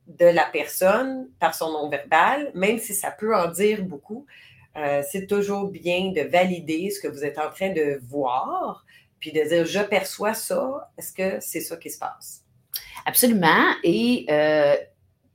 de 0.06 0.24
la 0.24 0.44
personne 0.44 1.28
par 1.38 1.54
son 1.54 1.70
non-verbal, 1.72 2.50
même 2.54 2.78
si 2.78 2.94
ça 2.94 3.10
peut 3.10 3.36
en 3.36 3.48
dire 3.50 3.82
beaucoup. 3.82 4.26
Euh, 4.76 5.02
c'est 5.08 5.26
toujours 5.26 5.68
bien 5.68 6.12
de 6.12 6.22
valider 6.22 6.90
ce 6.90 7.00
que 7.00 7.08
vous 7.08 7.24
êtes 7.24 7.38
en 7.38 7.50
train 7.50 7.70
de 7.70 8.00
voir, 8.08 8.84
puis 9.18 9.32
de 9.32 9.42
dire 9.42 9.66
je 9.66 9.80
perçois 9.80 10.34
ça, 10.34 10.90
est-ce 10.96 11.12
que 11.12 11.40
c'est 11.40 11.60
ça 11.60 11.76
qui 11.76 11.90
se 11.90 11.98
passe? 11.98 12.44
Absolument. 13.04 13.74
Et 13.82 14.26
euh, 14.30 14.76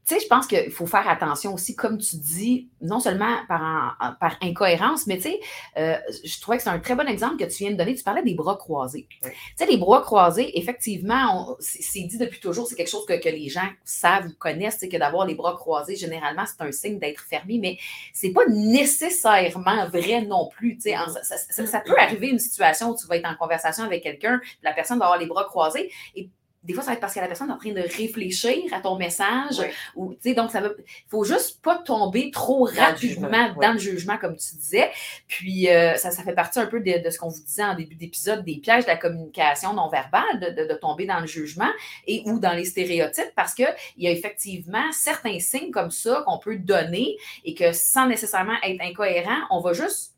tu 0.06 0.16
sais, 0.16 0.20
je 0.20 0.28
pense 0.28 0.48
qu'il 0.48 0.70
faut 0.70 0.86
faire 0.86 1.08
attention 1.08 1.54
aussi, 1.54 1.76
comme 1.76 1.98
tu 1.98 2.18
dis, 2.18 2.68
non 2.82 3.00
seulement 3.00 3.38
par, 3.48 3.98
par 4.20 4.38
incohérence, 4.42 5.08
mais 5.08 5.16
tu 5.16 5.24
sais, 5.24 5.40
euh, 5.78 5.96
je 6.26 6.42
trouvais 6.42 6.58
que 6.58 6.64
c'est 6.64 6.70
un 6.70 6.80
très 6.80 6.96
bon 6.96 7.08
exemple 7.08 7.38
que 7.38 7.50
tu 7.50 7.64
viens 7.64 7.72
de 7.72 7.78
donner. 7.78 7.96
Tu 7.96 8.04
parlais 8.04 8.22
des 8.22 8.34
bras 8.34 8.58
croisés. 8.58 9.08
Tu 9.22 9.30
sais, 9.56 9.66
les 9.66 9.78
bras 9.78 10.02
croisés, 10.02 10.58
effectivement, 10.60 11.56
c'est 11.60 12.02
dit 12.02 12.18
depuis 12.18 12.42
toujours, 12.42 12.68
c'est 12.68 12.76
quelque 12.76 12.90
chose 12.90 13.06
que, 13.06 13.14
les 13.24 13.48
gens 13.48 13.70
savent 13.86 14.28
ou 14.28 14.34
connaissent, 14.38 14.78
c'est 14.80 14.90
que 14.90 14.98
d'avoir 14.98 15.26
les 15.26 15.36
bras 15.36 15.54
croisés, 15.54 15.96
généralement, 15.96 16.44
c'est 16.46 16.62
un 16.62 16.72
signe 16.74 17.00
d'être 17.00 17.22
fermé, 17.22 17.58
mais 17.58 17.78
c'est 18.14 18.32
pas 18.32 18.46
nécessairement 18.48 19.88
vrai 19.88 20.22
non 20.24 20.50
plus. 20.50 20.76
Tu 20.76 20.92
sais, 20.92 20.96
ça, 21.24 21.66
ça, 21.66 21.80
peut 21.80 21.98
arriver 21.98 22.28
une 22.28 22.40
situation 22.40 22.90
où 22.90 22.98
tu 22.98 23.08
vas 23.08 23.16
être 23.16 23.30
en 23.30 23.36
conversation 23.36 23.86
avec 23.86 24.04
quelqu'un, 24.04 24.42
la 24.64 24.74
personne 24.74 25.00
va 25.00 25.06
avoir 25.06 25.20
les 25.20 25.28
bras 25.28 25.46
croisés, 25.46 25.90
et 26.16 26.30
des 26.64 26.74
fois, 26.74 26.82
ça 26.84 26.92
va 26.92 26.94
être 26.94 27.00
parce 27.02 27.14
que 27.14 27.20
la 27.20 27.28
personne 27.28 27.50
est 27.50 27.54
en 27.54 27.58
train 27.58 27.72
de 27.74 27.82
réfléchir 27.82 28.56
à 28.72 28.80
ton 28.80 28.96
message. 28.98 29.60
Ouais. 29.60 29.72
Ou, 29.96 30.14
tu 30.14 30.30
sais, 30.30 30.34
donc, 30.34 30.52
ça 30.52 30.62
va. 30.62 30.70
faut 31.10 31.24
juste 31.24 31.62
pas 31.62 31.78
tomber 31.78 32.32
trop 32.32 32.64
rapidement 32.66 32.96
jugement, 32.96 33.54
dans 33.62 33.74
le 33.74 33.80
jugement, 33.80 34.18
comme 34.18 34.36
tu 34.38 34.56
disais. 34.56 34.90
Puis, 35.28 35.70
euh, 35.70 35.96
ça, 35.96 36.12
ça 36.12 36.24
fait 36.24 36.34
partie 36.34 36.60
un 36.60 36.66
peu 36.68 36.80
de, 36.80 37.04
de 37.04 37.10
ce 37.10 37.18
qu'on 37.20 37.28
vous 37.30 37.42
disait 37.44 37.64
en 37.64 37.76
début 37.76 37.96
d'épisode, 37.96 38.44
des 38.46 38.58
pièges 38.58 38.84
de 38.84 38.90
la 38.90 38.98
communication 38.98 39.74
non 39.74 39.90
verbale, 39.90 40.40
de, 40.40 40.62
de- 40.62 40.68
de 40.70 40.74
tomber 40.76 41.06
dans 41.06 41.20
le 41.20 41.28
jugement 41.28 41.70
et 42.08 42.24
ou 42.26 42.40
dans 42.40 42.54
les 42.54 42.66
stéréotypes, 42.66 43.34
parce 43.36 43.54
qu'il 43.54 43.68
y 43.98 44.08
a 44.08 44.12
effectivement 44.12 44.92
certains 44.92 45.40
signes 45.40 45.72
comme 45.72 45.92
ça 45.92 46.24
qu'on 46.26 46.38
peut 46.40 46.58
donner 46.58 47.18
et 47.44 47.54
que 47.54 47.74
sans 47.74 48.08
nécessairement 48.08 48.56
être 48.64 48.82
incohérent, 48.82 49.38
on 49.50 49.60
va 49.60 49.74
juste 49.74 50.13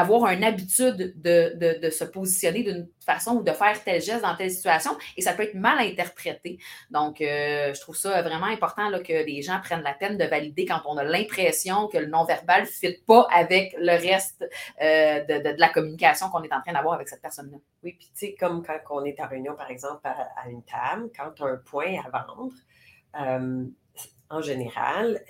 avoir 0.00 0.30
une 0.32 0.44
habitude 0.44 1.14
de, 1.16 1.80
de- 1.82 1.90
se 1.90 2.04
positionner 2.04 2.62
d'une 2.62 2.88
façon 3.04 3.36
ou 3.36 3.42
de 3.42 3.52
faire 3.52 3.82
tel 3.82 4.00
geste 4.02 4.22
dans 4.22 4.36
telle 4.36 4.50
situation 4.50 4.92
et 5.16 5.22
ça 5.22 5.32
peut 5.32 5.42
être 5.44 5.54
mal 5.54 5.78
interprété. 5.78 6.58
Donc, 6.90 7.20
euh, 7.20 7.72
je 7.74 7.80
trouve 7.80 7.96
ça 7.96 8.20
vraiment 8.22 8.46
important 8.46 8.90
que 9.02 9.24
les 9.26 9.42
gens 9.42 9.58
prennent 9.62 9.82
la 9.82 9.94
peine 9.94 10.18
de 10.18 10.24
valider 10.24 10.66
quand 10.66 10.80
on 10.86 10.96
a 10.98 11.04
l'impression 11.04 11.88
que 11.88 11.98
le 11.98 12.06
non-verbal 12.06 12.62
ne 12.62 12.66
fit 12.66 12.98
pas 13.06 13.26
avec 13.32 13.74
le 13.78 13.92
reste 13.92 14.42
euh, 14.82 15.24
de, 15.24 15.42
de- 15.52 15.58
la 15.58 15.68
communication 15.70 16.28
qu'on 16.28 16.42
est 16.42 16.52
en 16.52 16.60
train 16.60 16.72
d'avoir 16.72 16.94
avec 16.94 17.08
cette 17.08 17.22
personne-là. 17.22 17.56
Oui, 17.82 17.92
puis 17.98 18.10
tu 18.14 18.26
sais, 18.26 18.36
comme 18.38 18.62
quand 18.64 18.78
on 18.90 19.04
est 19.04 19.18
en 19.20 19.26
réunion, 19.28 19.54
par 19.56 19.70
exemple, 19.70 20.00
à, 20.04 20.48
une 20.50 20.62
table, 20.64 21.10
quand 21.16 21.30
tu 21.34 21.42
as 21.42 21.46
un 21.46 21.56
point 21.56 21.96
à 22.04 22.10
vendre, 22.10 22.52
euh, 23.20 23.64
en 24.30 24.42
général, 24.42 25.20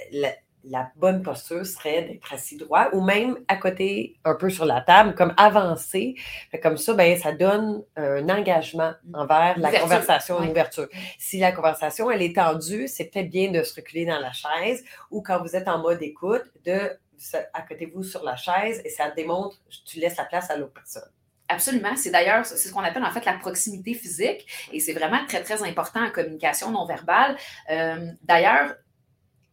la 0.71 0.91
bonne 0.97 1.23
posture 1.23 1.65
serait 1.65 2.03
d'être 2.03 2.33
assis 2.33 2.57
droit 2.57 2.89
ou 2.93 3.01
même 3.01 3.39
à 3.49 3.57
côté, 3.57 4.17
un 4.25 4.35
peu 4.35 4.51
sur 4.51 4.65
la 4.65 4.81
table, 4.81 5.15
comme 5.15 5.35
avancé. 5.37 6.15
Comme 6.63 6.77
ça, 6.77 6.95
ben, 6.95 7.17
ça 7.19 7.33
donne 7.33 7.83
un 7.97 8.29
engagement 8.29 8.93
envers 9.15 9.59
la 9.59 9.69
Ouverture, 9.69 9.81
conversation, 9.83 10.43
une 10.43 10.51
ouverture. 10.51 10.89
Si 11.19 11.39
la 11.39 11.53
conversation, 11.53 12.11
elle 12.11 12.23
est 12.23 12.35
tendue, 12.37 12.89
c'est 12.89 13.05
peut-être 13.05 13.31
bien 13.31 13.51
de 13.51 13.63
se 13.63 13.75
reculer 13.75 14.05
dans 14.07 14.19
la 14.21 14.33
chaise 14.33 14.85
ou 15.11 15.23
quand 15.23 15.41
vous 15.43 15.57
êtes 15.57 15.69
en 15.69 15.79
mode 15.79 16.03
écoute, 16.03 16.45
de 16.65 16.79
se- 17.17 17.37
à 17.53 17.63
côté 17.63 17.87
de 17.87 17.93
vous 17.93 18.03
sur 18.05 18.23
la 18.25 18.37
chaise 18.37 18.81
et 18.85 18.91
ça 18.91 19.11
démontre, 19.11 19.57
tu 19.87 19.99
laisses 19.99 20.17
la 20.17 20.25
place 20.25 20.51
à 20.51 20.57
l'autre 20.57 20.75
personne. 20.75 21.11
Absolument. 21.51 21.97
C'est 21.97 22.11
d'ailleurs, 22.11 22.45
c'est 22.45 22.57
ce 22.69 22.71
qu'on 22.73 22.83
appelle 22.85 23.03
en 23.05 23.11
fait 23.11 23.25
la 23.25 23.33
proximité 23.33 23.95
physique 23.95 24.47
et 24.71 24.81
c'est 24.81 24.93
vraiment 24.93 25.25
très, 25.27 25.43
très 25.43 25.63
important 25.63 26.05
en 26.05 26.11
communication 26.11 26.71
non 26.71 26.85
verbale. 26.85 27.37
Euh, 27.71 28.11
d'ailleurs, 28.23 28.75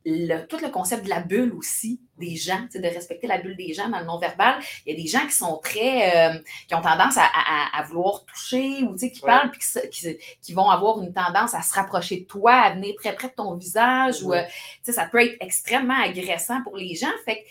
le- 0.05 0.45
tout 0.45 0.57
le 0.57 0.69
concept 0.69 1.03
de 1.05 1.09
la 1.09 1.19
bulle 1.19 1.51
aussi 1.53 1.99
des 2.17 2.35
gens, 2.35 2.61
de 2.73 2.79
respecter 2.81 3.25
la 3.27 3.39
bulle 3.39 3.57
des 3.57 3.73
gens 3.73 3.89
dans 3.89 3.99
le 3.99 4.05
non-verbal. 4.05 4.55
Il 4.85 4.93
y 4.95 4.99
a 4.99 5.01
des 5.01 5.07
gens 5.09 5.25
qui 5.25 5.31
sont 5.33 5.57
très, 5.63 6.29
euh, 6.35 6.39
qui 6.67 6.75
ont 6.75 6.81
tendance 6.81 7.17
à, 7.17 7.25
à- 7.25 7.79
à 7.79 7.83
vouloir 7.83 8.23
toucher 8.25 8.83
ou 8.83 8.95
qui 8.95 9.05
Ouais. 9.05 9.11
parlent 9.25 9.49
puis 9.51 9.59
qui, 9.59 9.67
se- 9.67 9.87
qui, 9.87 10.17
qui 10.41 10.53
vont 10.53 10.69
avoir 10.69 11.01
une 11.01 11.11
tendance 11.11 11.53
à 11.55 11.61
se 11.63 11.73
rapprocher 11.73 12.17
de 12.21 12.25
toi, 12.25 12.53
à 12.53 12.73
venir 12.75 12.93
très 12.97 13.15
près 13.15 13.29
de 13.29 13.33
ton 13.33 13.55
visage 13.55 14.21
ou, 14.21 14.33
euh, 14.33 14.43
ça 14.83 15.05
peut 15.07 15.21
être 15.23 15.37
extrêmement 15.41 15.99
agressant 15.99 16.61
pour 16.63 16.77
les 16.77 16.93
gens. 16.95 17.11
Fait 17.25 17.41
que 17.41 17.47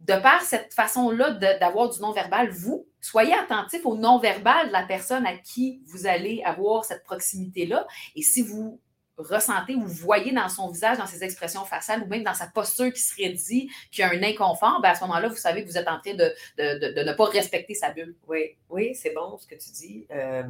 de 0.00 0.20
par 0.20 0.40
cette 0.42 0.72
façon-là 0.72 1.30
d'avoir 1.58 1.90
du 1.90 2.00
non-verbal, 2.00 2.50
vous, 2.50 2.86
soyez 3.00 3.34
attentif 3.34 3.84
au 3.84 3.96
non-verbal 3.96 4.68
de 4.68 4.72
la 4.72 4.82
personne 4.84 5.26
à 5.26 5.36
qui 5.36 5.80
vous 5.86 6.06
allez 6.06 6.42
avoir 6.44 6.84
cette 6.84 7.04
proximité-là. 7.04 7.86
Et 8.14 8.22
si 8.22 8.42
vous 8.42 8.80
ressentez 9.18 9.74
ou 9.74 9.86
voyez 9.86 10.32
dans 10.32 10.48
son 10.48 10.70
visage, 10.70 10.98
dans 10.98 11.06
ses 11.06 11.24
expressions 11.24 11.64
faciales 11.64 12.02
ou 12.02 12.06
même 12.06 12.22
dans 12.22 12.34
sa 12.34 12.46
posture 12.46 12.92
qui 12.92 13.00
serait 13.00 13.30
dit 13.30 13.70
qu'il 13.90 14.02
y 14.02 14.02
a 14.02 14.10
un 14.10 14.22
inconfort, 14.22 14.80
ben 14.82 14.90
à 14.90 14.94
ce 14.94 15.02
moment-là, 15.02 15.28
vous 15.28 15.36
savez 15.36 15.64
que 15.64 15.68
vous 15.68 15.78
êtes 15.78 15.88
en 15.88 15.98
train 15.98 16.14
de 16.14 16.32
ne 16.58 17.12
pas 17.12 17.24
respecter 17.26 17.74
sa 17.74 17.90
bulle. 17.90 18.14
Oui, 18.26 18.56
oui, 18.68 18.94
c'est 18.94 19.14
bon 19.14 19.36
ce 19.38 19.46
que 19.46 19.54
tu 19.54 19.70
dis. 19.70 20.06
Euh, 20.10 20.44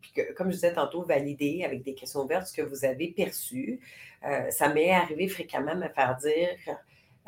puis 0.00 0.12
que, 0.12 0.32
comme 0.32 0.48
je 0.48 0.56
disais 0.56 0.72
tantôt, 0.72 1.02
valider 1.02 1.62
avec 1.64 1.82
des 1.82 1.94
questions 1.94 2.20
ouvertes 2.20 2.48
ce 2.48 2.54
que 2.54 2.62
vous 2.62 2.84
avez 2.84 3.08
perçu. 3.08 3.80
Euh, 4.24 4.50
ça 4.50 4.68
m'est 4.68 4.90
arrivé 4.90 5.28
fréquemment 5.28 5.74
de 5.74 5.80
me 5.80 5.88
faire 5.88 6.16
dire 6.16 6.76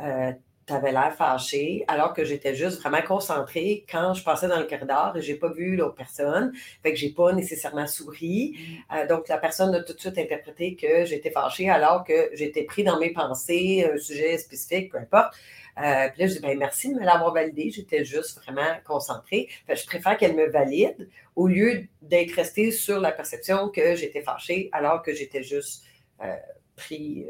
euh, 0.00 0.32
tu 0.66 0.72
avais 0.72 0.92
l'air 0.92 1.14
fâché, 1.14 1.84
alors 1.88 2.14
que 2.14 2.24
j'étais 2.24 2.54
juste 2.54 2.80
vraiment 2.80 3.02
concentrée 3.02 3.84
quand 3.90 4.14
je 4.14 4.24
passais 4.24 4.48
dans 4.48 4.58
le 4.58 4.64
corridor 4.64 5.16
et 5.16 5.22
j'ai 5.22 5.34
pas 5.34 5.50
vu 5.52 5.76
l'autre 5.76 5.94
personne. 5.94 6.52
Fait 6.82 6.92
que 6.92 6.96
j'ai 6.96 7.10
pas 7.10 7.32
nécessairement 7.32 7.86
souri. 7.86 8.56
Euh, 8.94 9.06
donc, 9.06 9.28
la 9.28 9.38
personne 9.38 9.74
a 9.74 9.82
tout 9.82 9.92
de 9.92 10.00
suite 10.00 10.16
interprété 10.16 10.74
que 10.74 11.04
j'étais 11.04 11.30
fâchée 11.30 11.68
alors 11.68 12.04
que 12.04 12.30
j'étais 12.32 12.64
pris 12.64 12.82
dans 12.82 12.98
mes 12.98 13.12
pensées, 13.12 13.88
un 13.92 13.98
sujet 13.98 14.38
spécifique, 14.38 14.92
peu 14.92 14.98
importe. 14.98 15.34
Euh, 15.78 16.08
puis 16.10 16.22
là, 16.22 16.26
je 16.28 16.34
dis, 16.34 16.40
ben, 16.40 16.56
merci 16.58 16.94
de 16.94 17.00
me 17.00 17.04
l'avoir 17.04 17.32
validé. 17.34 17.70
J'étais 17.70 18.04
juste 18.04 18.40
vraiment 18.42 18.74
concentrée. 18.86 19.48
Fait 19.66 19.74
que 19.74 19.80
je 19.80 19.86
préfère 19.86 20.16
qu'elle 20.16 20.36
me 20.36 20.48
valide 20.48 21.08
au 21.36 21.46
lieu 21.46 21.84
d'être 22.00 22.32
restée 22.32 22.70
sur 22.70 23.00
la 23.00 23.12
perception 23.12 23.68
que 23.68 23.96
j'étais 23.96 24.22
fâchée 24.22 24.70
alors 24.72 25.02
que 25.02 25.12
j'étais 25.12 25.42
juste 25.42 25.84
euh, 26.22 26.36
pris 26.76 27.26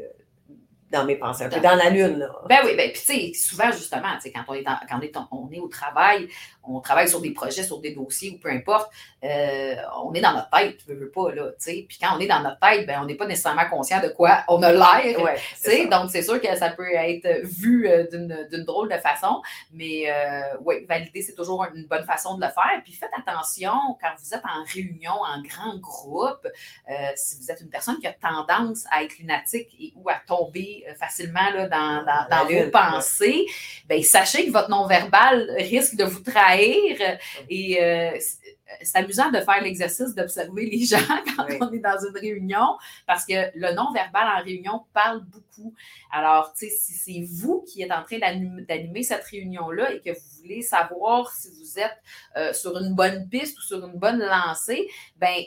dans 0.91 1.03
mes 1.05 1.15
pensées, 1.15 1.43
un 1.45 1.49
peu 1.49 1.59
dans 1.59 1.75
la 1.75 1.89
lune. 1.89 2.19
Là. 2.19 2.29
Ben 2.47 2.59
oui, 2.63 2.75
ben 2.77 2.91
puis 2.91 3.01
tu 3.01 3.05
sais, 3.05 3.33
souvent 3.33 3.71
justement, 3.71 4.13
tu 4.15 4.21
sais, 4.21 4.31
quand 4.31 4.43
on 4.47 4.53
est, 4.53 4.61
dans- 4.63 4.77
quand 4.89 4.97
on 4.97 5.01
est, 5.01 5.13
on 5.31 5.49
est 5.51 5.59
au 5.59 5.67
travail, 5.67 6.27
on 6.67 6.79
travaille 6.79 7.09
sur 7.09 7.21
des 7.21 7.31
projets, 7.31 7.63
sur 7.63 7.79
des 7.79 7.93
dossiers 7.93 8.31
ou 8.31 8.37
peu 8.37 8.49
importe, 8.49 8.91
euh, 9.23 9.75
on 10.03 10.13
est 10.13 10.21
dans 10.21 10.33
notre 10.33 10.49
tête, 10.49 10.77
tu 10.77 10.91
veux, 10.91 10.99
veux 10.99 11.09
pas, 11.09 11.33
là, 11.33 11.47
tu 11.49 11.55
sais. 11.57 11.85
Puis 11.87 11.97
quand 11.99 12.15
on 12.15 12.19
est 12.19 12.27
dans 12.27 12.41
notre 12.41 12.59
tête, 12.59 12.85
ben 12.85 12.99
on 13.01 13.05
n'est 13.05 13.15
pas 13.15 13.25
nécessairement 13.25 13.67
conscient 13.69 14.01
de 14.01 14.09
quoi 14.09 14.43
on 14.47 14.61
a 14.61 14.71
l'air. 14.71 15.21
Ouais, 15.21 15.35
Tu 15.35 15.71
sais, 15.71 15.87
donc, 15.87 16.11
c'est 16.11 16.21
sûr 16.21 16.39
que 16.39 16.55
ça 16.55 16.69
peut 16.69 16.93
être 16.93 17.41
vu 17.43 17.87
euh, 17.87 18.05
d'une 18.09 18.63
drôle 18.63 18.89
de 18.89 18.97
façon, 18.97 19.41
mais 19.71 20.05
euh, 20.09 20.57
oui, 20.63 20.85
valider, 20.87 21.21
c'est 21.21 21.33
toujours 21.33 21.65
une 21.73 21.85
bonne 21.85 22.05
façon 22.05 22.37
de 22.37 22.45
le 22.45 22.51
faire. 22.51 22.81
Puis 22.83 22.93
faites 22.93 23.11
attention 23.17 23.73
quand 24.01 24.11
vous 24.17 24.33
êtes 24.33 24.43
en 24.45 24.63
réunion, 24.71 25.13
en 25.13 25.41
grand 25.41 25.77
groupe, 25.77 26.47
euh, 26.89 26.93
si 27.15 27.37
vous 27.39 27.51
êtes 27.51 27.61
une 27.61 27.69
personne 27.69 27.97
qui 27.99 28.07
a 28.07 28.13
tendance 28.13 28.85
à 28.91 29.03
être 29.03 29.17
lunatique 29.17 29.69
et 29.79 29.93
ou 29.95 30.09
à 30.09 30.15
tomber 30.27 30.85
facilement 30.99 31.49
là, 31.53 31.67
dans, 31.67 32.45
vos 32.45 32.69
pensées, 32.69 33.45
ben, 33.87 34.01
sachez 34.03 34.45
que 34.45 34.51
votre 34.51 34.69
non-verbal 34.69 35.49
risque 35.57 35.95
de 35.95 36.03
vous 36.03 36.21
trahir 36.21 36.54
et 36.59 37.83
euh, 37.83 38.17
c'est- 38.19 38.55
amusant 38.95 39.29
de 39.31 39.39
faire 39.39 39.61
l'exercice 39.61 40.13
d'observer 40.15 40.65
les 40.65 40.85
gens 40.85 40.97
quand 41.37 41.45
Oui. 41.47 41.57
on 41.61 41.71
est 41.71 41.79
dans 41.79 41.97
une 42.07 42.17
réunion 42.17 42.77
parce 43.05 43.25
que 43.25 43.33
le 43.55 43.73
non-verbal 43.73 44.27
en 44.39 44.43
réunion 44.43 44.81
parle 44.93 45.23
beaucoup. 45.25 45.73
Alors, 46.11 46.51
tu 46.57 46.67
sais, 46.67 46.75
si 46.75 46.93
c'est 46.93 47.21
vous 47.43 47.63
qui 47.67 47.83
êtes 47.83 47.91
en 47.91 48.03
train 48.03 48.17
d'anim- 48.17 48.65
d'animer 48.65 49.03
cette 49.03 49.23
réunion-là 49.23 49.93
et 49.93 50.01
que 50.01 50.09
vous 50.11 50.41
voulez 50.41 50.61
savoir 50.61 51.31
si 51.31 51.49
vous 51.51 51.79
êtes 51.79 51.97
euh, 52.37 52.53
sur 52.53 52.75
une 52.77 52.95
bonne 52.95 53.29
piste 53.29 53.57
ou 53.59 53.61
sur 53.61 53.85
une 53.85 53.97
bonne 53.97 54.19
lancée, 54.19 54.87
ben 55.17 55.43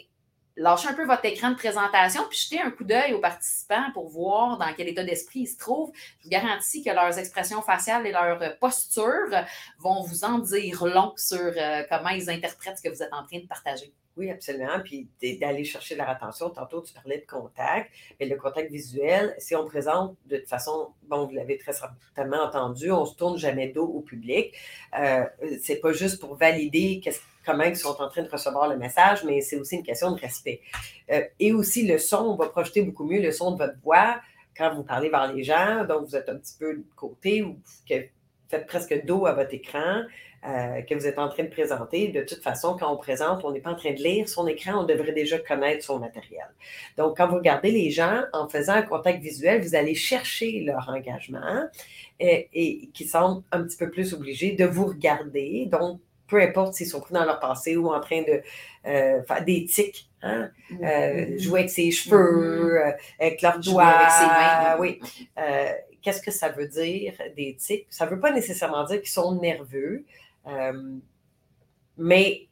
lâchez 0.59 0.89
un 0.89 0.95
peu 0.95 1.07
votre 1.07 1.25
écran 1.25 1.51
de 1.51 1.55
présentation 1.55 2.23
puis 2.29 2.39
jetez 2.39 2.61
un 2.61 2.71
coup 2.71 2.85
d'œil 2.85 3.15
aux 3.15 3.21
participants 3.21 3.91
pour 3.95 4.09
voir 4.09 4.59
dans 4.59 4.73
quel 4.77 4.89
état 4.89 5.05
d'esprit 5.05 5.41
ils 5.41 5.47
se 5.47 5.57
trouvent. 5.57 5.93
Je 6.19 6.25
vous 6.25 6.31
garantis 6.31 6.83
que 6.83 6.91
leurs 6.91 7.19
expressions 7.19 7.63
faciales 7.63 8.07
et 8.07 8.13
leur 8.13 8.43
euh, 8.43 8.51
posture 8.61 9.31
vont 9.79 10.03
vous 10.03 10.25
en 10.25 10.39
dire 10.39 10.85
long 10.85 11.13
sur 11.17 11.39
euh, 11.39 11.83
comment 11.89 12.11
ils 12.11 12.29
interprètent 12.29 12.79
ce 12.79 12.83
que 12.83 12.89
vous 12.89 13.03
êtes 13.03 13.13
en 13.13 13.25
train 13.25 13.39
de 13.39 13.47
partager. 13.47 13.95
Oui, 14.19 14.31
absolument. 14.31 14.81
Puis 14.85 15.09
d'aller 15.41 15.65
chercher 15.65 15.95
leur 15.95 16.09
attention. 16.09 16.51
Tantôt, 16.51 16.83
tu 16.83 16.93
parlais 16.93 17.19
de 17.19 17.27
contact. 17.27 17.93
Mais 18.19 18.27
le 18.27 18.35
contact 18.37 18.71
visuel, 18.71 19.35
si 19.39 19.55
on 19.55 19.65
présente 19.65 20.17
de 20.27 20.39
toute 20.39 20.49
façon, 20.49 20.89
bon, 21.05 21.27
vous 21.27 21.35
l'avez 21.35 21.57
très 21.57 21.73
certainement 21.73 22.43
entendu, 22.43 22.91
on 22.91 23.07
se 23.07 23.15
tourne 23.15 23.39
jamais 23.39 23.69
dos 23.69 23.87
au 23.87 24.01
public. 24.01 24.53
Euh, 24.99 25.25
c'est 25.63 25.77
pas 25.77 25.93
juste 25.93 26.19
pour 26.19 26.35
valider 26.35 27.01
comment 27.47 27.63
ils 27.63 27.77
sont 27.77 27.97
en 28.01 28.09
train 28.09 28.23
de 28.23 28.29
recevoir 28.29 28.69
le 28.69 28.77
message, 28.77 29.23
mais 29.25 29.41
c'est 29.41 29.57
aussi 29.57 29.77
une 29.77 29.85
question 29.85 30.11
de 30.11 30.21
respect. 30.21 30.61
Euh, 31.13 31.23
et 31.39 31.53
aussi, 31.53 31.87
le 31.87 31.99
son, 31.99 32.19
on 32.19 32.35
va 32.35 32.49
projeter 32.49 32.83
beaucoup 32.83 33.05
mieux 33.05 33.23
le 33.23 33.31
son 33.31 33.53
de 33.53 33.59
votre 33.59 33.79
voix 33.85 34.21
quand 34.57 34.75
vous 34.75 34.83
parlez 34.83 35.11
vers 35.11 35.33
les 35.33 35.45
gens. 35.45 35.85
Donc, 35.85 36.09
vous 36.09 36.17
êtes 36.17 36.29
un 36.29 36.37
petit 36.37 36.57
peu 36.59 36.75
de 36.75 36.85
côté 36.97 37.43
ou 37.43 37.61
que 37.89 37.95
faites 38.49 38.67
presque 38.67 39.05
dos 39.05 39.27
à 39.27 39.33
votre 39.33 39.55
écran 39.55 40.03
euh, 40.47 40.83
que 40.83 40.95
vous 40.95 41.07
êtes 41.07 41.19
en 41.19 41.29
train 41.29 41.45
de 41.45 41.49
présenter. 41.49 42.09
De 42.09 42.23
toute 42.23 42.43
façon, 42.43 42.77
quand 42.79 42.93
on 42.93 42.97
présente, 42.97 43.45
on 43.45 43.53
n'est 43.53 43.61
pas 43.61 43.71
en 43.71 43.77
train 43.77 43.93
de 43.93 44.03
lire 44.03 44.29
son 44.29 44.47
écran, 44.47 44.83
on 44.83 44.85
devrait 44.85 45.13
déjà 45.13 45.39
connaître 45.39 45.85
son 45.85 45.99
matériel. 45.99 46.47
Donc, 46.97 47.17
quand 47.17 47.27
vous 47.29 47.37
regardez 47.37 47.71
les 47.71 47.91
gens, 47.91 48.23
en 48.33 48.49
faisant 48.49 48.75
un 48.75 48.83
contact 48.83 49.21
visuel, 49.21 49.61
vous 49.63 49.75
allez 49.75 49.95
chercher 49.95 50.61
leur 50.61 50.89
engagement 50.89 51.67
et, 52.21 52.49
et 52.53 52.89
qui 52.95 53.05
semblent 53.05 53.43
un 53.53 53.63
petit 53.65 53.77
peu 53.77 53.91
plus 53.91 54.15
obligés 54.15 54.53
de 54.53 54.65
vous 54.65 54.87
regarder. 54.87 55.67
Donc, 55.67 56.01
peu 56.29 56.41
importe 56.41 56.75
s'ils 56.75 56.87
sont 56.87 57.01
pris 57.01 57.15
dans 57.15 57.25
leur 57.25 57.41
passé 57.41 57.77
ou 57.77 57.89
en 57.93 58.01
train 58.01 58.21
de 58.23 58.43
euh, 58.87 59.23
faire 59.23 59.45
des 59.45 59.65
tics, 59.65 60.09
hein, 60.23 60.51
euh, 60.83 61.39
jouer 61.39 61.61
avec 61.61 61.71
ses 61.71 61.91
cheveux, 61.91 62.85
euh, 62.87 62.93
avec 63.19 63.41
leurs 63.43 63.59
doigts, 63.59 63.85
avec 63.85 64.11
ses 64.11 64.27
mains. 64.27 64.77
oui. 64.79 65.01
Euh, 65.39 65.73
Qu'est-ce 66.01 66.23
que 66.23 66.31
ça 66.31 66.49
veut 66.49 66.69
dire, 66.69 67.15
des 67.37 67.57
tics? 67.57 67.87
Ça 67.91 68.07
ne 68.07 68.11
veut 68.11 68.21
pas 68.21 68.31
nécessairement 68.31 68.85
dire 68.85 69.01
qu'ils 69.01 69.11
sont 69.11 69.35
nerveux, 69.35 70.05
euh, 70.49 70.99
mais 71.97 72.49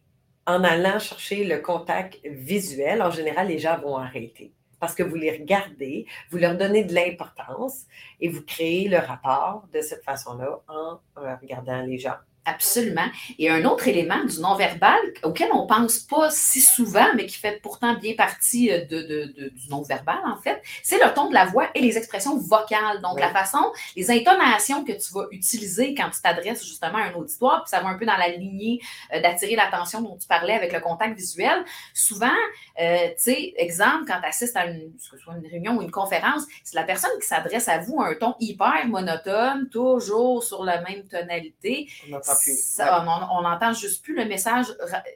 en 0.46 0.62
allant 0.62 0.98
chercher 0.98 1.44
le 1.44 1.58
contact 1.58 2.18
visuel, 2.24 3.02
en 3.02 3.10
général, 3.10 3.48
les 3.48 3.58
gens 3.58 3.78
vont 3.78 3.96
arrêter. 3.96 4.52
Parce 4.78 4.94
que 4.94 5.02
vous 5.02 5.16
les 5.16 5.32
regardez, 5.32 6.06
vous 6.30 6.38
leur 6.38 6.56
donnez 6.56 6.84
de 6.84 6.94
l'importance 6.94 7.86
et 8.20 8.28
vous 8.28 8.42
créez 8.42 8.88
le 8.88 8.98
rapport 8.98 9.66
de 9.72 9.80
cette 9.80 10.04
façon-là 10.04 10.60
en 10.68 11.00
euh, 11.18 11.34
regardant 11.40 11.82
les 11.82 11.98
gens. 11.98 12.16
Absolument. 12.48 13.06
Et 13.40 13.50
un 13.50 13.64
autre 13.64 13.88
élément 13.88 14.22
du 14.24 14.38
non-verbal 14.38 15.00
auquel 15.24 15.48
on 15.52 15.62
ne 15.62 15.66
pense 15.66 15.98
pas 15.98 16.30
si 16.30 16.60
souvent, 16.60 17.08
mais 17.16 17.26
qui 17.26 17.38
fait 17.38 17.60
pourtant 17.60 17.94
bien 17.94 18.14
partie 18.14 18.70
euh, 18.70 18.84
de, 18.84 19.50
du 19.50 19.68
non-verbal, 19.68 20.20
en 20.24 20.40
fait, 20.40 20.62
c'est 20.84 21.04
le 21.04 21.12
ton 21.12 21.28
de 21.28 21.34
la 21.34 21.44
voix 21.46 21.68
et 21.74 21.80
les 21.80 21.98
expressions 21.98 22.38
vocales. 22.38 23.02
Donc, 23.02 23.18
la 23.18 23.30
façon, 23.30 23.72
les 23.96 24.12
intonations 24.12 24.84
que 24.84 24.92
tu 24.92 25.12
vas 25.12 25.24
utiliser 25.32 25.92
quand 25.96 26.08
tu 26.10 26.22
t'adresses 26.22 26.64
justement 26.64 26.98
à 26.98 27.06
un 27.06 27.14
auditoire, 27.14 27.64
puis 27.64 27.70
ça 27.70 27.80
va 27.80 27.88
un 27.88 27.98
peu 27.98 28.06
dans 28.06 28.16
la 28.16 28.28
lignée 28.28 28.80
euh, 29.12 29.20
d'attirer 29.20 29.56
l'attention 29.56 30.00
dont 30.00 30.16
tu 30.16 30.28
parlais 30.28 30.54
avec 30.54 30.72
le 30.72 30.78
contact 30.78 31.16
visuel. 31.16 31.64
Souvent, 31.94 32.28
euh, 32.80 33.08
tu 33.08 33.14
sais, 33.16 33.54
exemple, 33.56 34.04
quand 34.06 34.20
tu 34.20 34.28
assistes 34.28 34.56
à 34.56 34.66
une, 34.66 34.92
soit 34.98 35.34
une 35.34 35.48
réunion 35.48 35.78
ou 35.78 35.82
une 35.82 35.90
conférence, 35.90 36.44
c'est 36.62 36.76
la 36.76 36.84
personne 36.84 37.10
qui 37.20 37.26
s'adresse 37.26 37.68
à 37.68 37.78
vous 37.78 38.00
à 38.00 38.10
un 38.10 38.14
ton 38.14 38.36
hyper 38.38 38.86
monotone, 38.86 39.68
toujours 39.68 40.44
sur 40.44 40.62
la 40.62 40.80
même 40.82 41.08
tonalité 41.08 41.88
on 42.78 43.42
n'entend 43.42 43.72
juste 43.72 44.02
plus 44.02 44.16
le 44.16 44.24
message, 44.24 44.66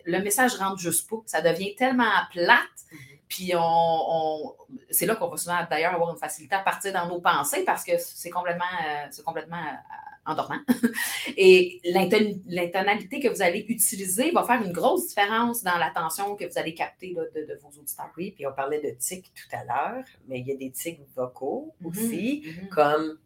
le 0.04 0.18
message 0.20 0.54
rentre 0.54 0.78
juste 0.78 1.08
pas. 1.08 1.16
Ça 1.26 1.40
devient 1.40 1.74
tellement 1.74 2.04
plate. 2.32 2.58
Mhm. 2.92 2.98
Puis 3.28 3.52
on, 3.56 4.54
c'est 4.90 5.06
là 5.06 5.14
qu'on 5.14 5.28
va 5.28 5.36
souvent 5.36 5.64
d'ailleurs 5.70 5.94
avoir 5.94 6.10
une 6.10 6.18
facilité 6.18 6.56
à 6.56 6.60
partir 6.60 6.92
dans 6.92 7.06
nos 7.06 7.20
pensées 7.20 7.64
parce 7.64 7.84
que 7.84 7.92
c'est 7.96 8.30
complètement, 8.30 8.64
euh, 8.84 9.22
complètement 9.24 9.56
euh, 9.56 10.30
endormant. 10.30 10.58
Et 11.36 11.80
l'intonalité 11.84 13.20
que 13.20 13.28
vous 13.28 13.40
allez 13.40 13.64
utiliser 13.68 14.32
va 14.32 14.42
faire 14.42 14.60
une 14.62 14.72
grosse 14.72 15.08
différence 15.08 15.62
dans 15.62 15.78
l'attention 15.78 16.34
que 16.34 16.44
vous 16.44 16.58
allez 16.58 16.74
capter 16.74 17.14
de, 17.14 17.58
vos 17.62 17.80
auditeurs. 17.80 18.10
Oui, 18.16 18.32
puis 18.32 18.46
on 18.46 18.52
parlait 18.52 18.80
de 18.80 18.90
tics 18.98 19.32
tout 19.32 19.56
à 19.56 19.64
l'heure, 19.64 20.04
mais 20.26 20.40
il 20.40 20.48
y 20.48 20.52
a 20.52 20.56
des 20.56 20.72
tics 20.72 21.00
vocaux 21.14 21.72
mhm. 21.80 21.86
aussi, 21.86 22.44
mhm. 22.44 22.68
comme 22.68 23.18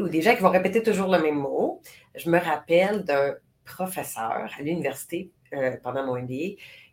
ou 0.00 0.08
des 0.08 0.22
gens 0.22 0.34
qui 0.34 0.42
vont 0.42 0.50
répéter 0.50 0.82
toujours 0.82 1.08
le 1.08 1.18
même 1.20 1.36
mot. 1.36 1.80
Je 2.14 2.28
me 2.28 2.38
rappelle 2.38 3.04
d'un 3.04 3.34
professeur 3.64 4.48
à 4.56 4.62
l'université 4.62 5.30
euh, 5.54 5.76
pendant 5.82 6.04
mon 6.04 6.20
MBA 6.20 6.34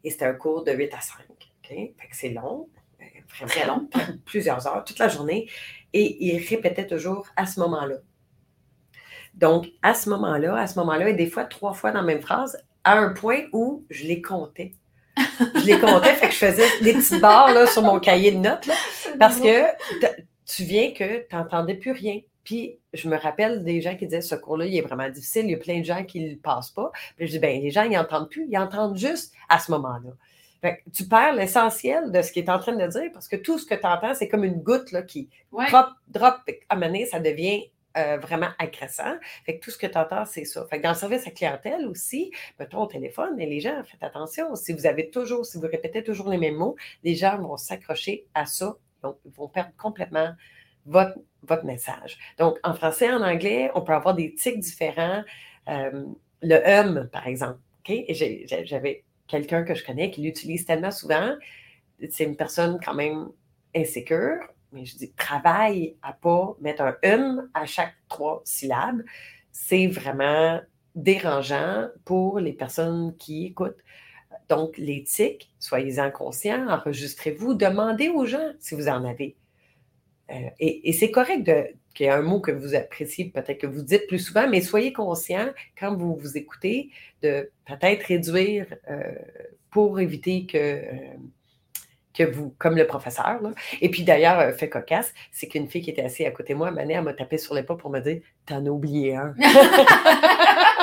et 0.04 0.10
c'était 0.10 0.25
un 0.25 0.34
cours 0.34 0.63
de 0.63 0.72
8 0.72 0.94
à 0.94 1.01
5. 1.01 1.18
Fait 1.63 1.94
que 2.10 2.16
c'est 2.16 2.30
long, 2.30 2.70
euh, 3.01 3.06
vraiment 3.30 3.50
très 3.50 3.68
long, 3.68 3.89
plusieurs 4.25 4.66
heures, 4.68 4.84
toute 4.86 5.00
la 5.00 5.10
journée. 5.10 5.50
Et 5.94 6.25
il 6.25 6.38
répétait 6.48 6.88
toujours 6.88 7.27
à 7.36 7.46
ce 7.46 7.60
moment-là. 7.60 7.98
Donc, 9.34 9.68
à 9.84 9.94
ce 9.94 10.10
moment-là, 10.10 10.56
à 10.56 10.68
ce 10.68 10.80
moment-là, 10.80 11.10
et 11.10 11.13
des 11.13 11.27
fois 11.27 11.44
trois 11.44 11.74
fois 11.74 11.92
dans 11.92 12.00
la 12.00 12.06
même 12.06 12.22
phrase, 12.22 12.58
à 12.84 12.98
un 12.98 13.13
point 13.13 13.42
où 13.51 13.86
je 13.89 14.06
les 14.06 14.22
comptais. 14.22 14.74
Je 15.39 15.66
les 15.66 15.80
comptais, 15.80 16.13
fait 16.16 16.27
que 16.27 16.34
je 16.34 16.38
faisais 16.38 16.82
des 16.82 16.94
petites 16.94 17.20
barres 17.20 17.54
là, 17.54 17.68
sur 17.68 17.82
mon 17.82 18.00
cahier 18.00 18.32
de 18.32 18.38
notes, 18.38 18.70
parce 19.20 19.39
que 19.42 19.63
tu 20.46 20.63
viens 20.63 20.92
que 20.94 21.27
tu 21.27 21.36
n'entendais 21.36 21.75
plus 21.75 21.92
rien. 21.92 22.20
Puis, 22.48 22.80
je 22.94 23.10
me 23.10 23.18
rappelle 23.18 23.66
des 23.66 23.82
gens 23.82 23.98
qui 23.98 24.06
disaient 24.06 24.22
ce 24.22 24.34
cours-là, 24.34 24.68
il 24.68 24.77
est 24.77 24.82
vraiment 24.82 25.10
difficile, 25.10 25.48
il 25.48 25.51
y 25.51 25.54
a 25.54 25.58
plein 25.58 25.80
de 25.80 25.84
gens 25.84 26.06
qui 26.06 26.22
ne 26.22 26.30
le 26.30 26.38
passent 26.38 26.72
pas. 26.72 26.92
Puis 27.18 27.27
je 27.27 27.34
dis, 27.34 27.39
bien, 27.39 27.60
les 27.60 27.72
gens, 27.72 27.84
ils 27.84 27.92
n'entendent 27.92 28.30
plus, 28.30 28.48
ils 28.50 28.58
entendent 28.58 28.96
juste 28.96 29.34
à 29.50 29.60
ce 29.60 29.70
moment-là. 29.72 30.77
tu 30.94 31.10
perds 31.10 31.34
l'essentiel 31.34 32.10
de 32.10 32.22
ce 32.22 32.32
qu'il 32.32 32.46
est 32.46 32.50
en 32.50 32.58
train 32.58 32.72
de 32.72 32.88
dire 32.88 33.12
parce 33.12 33.27
que 33.27 33.36
tout 33.36 33.60
ce 33.60 33.66
que 33.66 33.75
tu 33.75 33.86
entends, 33.86 34.13
c'est 34.13 34.30
comme 34.30 34.46
une 34.46 34.62
goutte 34.62 34.94
là, 34.94 35.01
qui 35.01 35.27
drop, 35.51 35.89
drop, 36.08 36.36
à 36.70 36.77
mener, 36.77 37.06
ça 37.06 37.20
devient 37.20 37.66
euh, 37.98 38.18
vraiment 38.18 38.51
agressant. 38.60 39.18
Fait 39.46 39.60
que 39.60 39.66
tout 39.66 39.72
ce 39.72 39.77
que 39.77 39.88
tu 39.88 39.98
entends, 39.98 40.24
c'est 40.24 40.46
ça. 40.46 40.66
Fait 40.70 40.77
que 40.77 40.84
dans 40.84 40.92
le 40.92 40.96
service 40.96 41.27
à 41.27 41.32
clientèle 41.32 41.86
aussi, 41.86 42.32
mettons 42.62 42.84
au 42.84 42.88
téléphone, 42.88 43.38
et 43.42 43.46
les 43.46 43.60
gens, 43.60 43.84
faites 43.84 44.04
attention. 44.04 44.56
Si 44.56 44.72
vous 44.72 44.86
avez 44.86 45.10
toujours, 45.10 45.46
si 45.46 45.58
vous 45.58 45.68
répétez 45.68 46.01
toujours 46.01 46.30
les 46.30 46.38
mêmes 46.38 46.56
mots, 46.56 46.77
les 47.04 47.16
gens 47.16 47.38
vont 47.39 47.58
s'accrocher 47.58 48.25
à 48.34 48.46
ça. 48.46 48.77
Donc, 49.04 49.18
ils 49.25 49.34
vont 49.34 49.50
perdre 49.50 49.72
complètement 49.77 50.32
votre, 50.88 51.17
message. 51.63 52.17
Donc, 52.39 52.58
en 52.63 52.74
français 52.74 53.10
en 53.10 53.22
anglais, 53.22 53.72
on 53.74 53.82
peut 53.82 53.94
avoir 53.94 54.15
des 54.15 54.34
tics 54.36 54.60
différents. 54.60 55.24
Euh, 55.70 56.06
le 56.41 56.56
hum, 56.56 57.10
par 57.12 57.27
exemple. 57.27 57.60
J'avais 58.10 59.06
quelqu'un 59.27 59.63
que 59.63 59.74
je 59.74 59.86
connais 59.86 60.12
qui 60.12 60.22
l'utilise 60.22 60.65
tellement 60.65 60.91
souvent. 60.91 61.36
C'est 62.10 62.25
une 62.25 62.36
personne 62.36 62.79
quand 62.84 62.94
même 62.94 63.29
insécure, 63.74 64.39
mais 64.74 64.84
je 64.84 64.98
dis 64.98 65.13
travaille 65.13 65.96
à 66.01 66.12
pas 66.12 66.58
mettre 66.60 66.82
un 66.82 66.96
hum 67.06 67.50
à 67.53 67.65
chaque 67.65 67.94
trois 68.10 68.41
syllabes. 68.44 69.03
C'est 69.51 69.88
vraiment 69.88 70.60
dérangeant 70.96 71.88
pour 72.03 72.39
les 72.39 72.53
personnes 72.53 73.15
qui 73.17 73.46
écoutent. 73.46 73.84
Donc, 74.50 74.77
les 74.77 75.03
tics, 75.03 75.50
soyez-en 75.60 76.12
conscients, 76.12 76.67
enregistrez-vous, 76.70 77.53
demandez 77.53 78.10
aux 78.10 78.25
gens 78.25 78.51
si 78.60 78.75
vous 78.75 78.89
en 78.89 79.06
avez. 79.06 79.38
Euh, 80.31 80.50
et, 80.60 80.93
c'est 80.93 81.12
correct 81.12 81.50
qu'il 81.93 82.05
y 82.05 82.10
ait 82.10 82.12
un 82.12 82.22
mot 82.22 82.39
que 82.39 82.51
vous 82.51 82.75
appréciez, 82.75 83.25
peut-être 83.25 83.60
que 83.60 83.67
vous 83.67 83.81
dites 83.81 84.07
plus 84.07 84.19
souvent, 84.19 84.48
mais 84.48 84.62
soyez 84.62 84.93
conscient 84.93 85.50
quand 85.79 85.96
vous 85.96 86.15
vous 86.15 86.38
écoutez 86.38 86.89
de 87.22 87.50
peut-être 87.65 88.03
réduire 88.03 88.67
euh, 88.89 89.13
pour 89.72 90.00
éviter 90.00 90.46
que, 90.46 90.57
euh, 90.57 90.92
que 92.13 92.24
vous, 92.24 92.53
comme 92.57 92.75
le 92.75 92.85
professeur. 92.85 93.40
Et 93.81 93.90
puis 93.90 94.03
d'ailleurs, 94.03 94.53
fait 94.55 94.70
cocasse, 94.70 95.13
c'est 95.31 95.48
qu'une 95.48 95.68
fille 95.68 95.81
qui 95.81 95.92
était 95.92 96.03
assise 96.03 96.25
à 96.25 96.31
côté 96.31 96.53
de 96.53 96.57
moi, 96.57 96.72
Mané, 96.72 96.96
elle 96.96 97.03
m'a 97.03 97.13
tapé 97.13 97.37
sur 97.37 97.53
les 97.53 97.63
pas 97.63 97.75
pour 97.75 97.90
me 97.90 98.00
dire 98.00 98.22
T'en 98.46 98.66
as 98.66 98.70
oublié 98.70 99.16
un. 99.16 99.33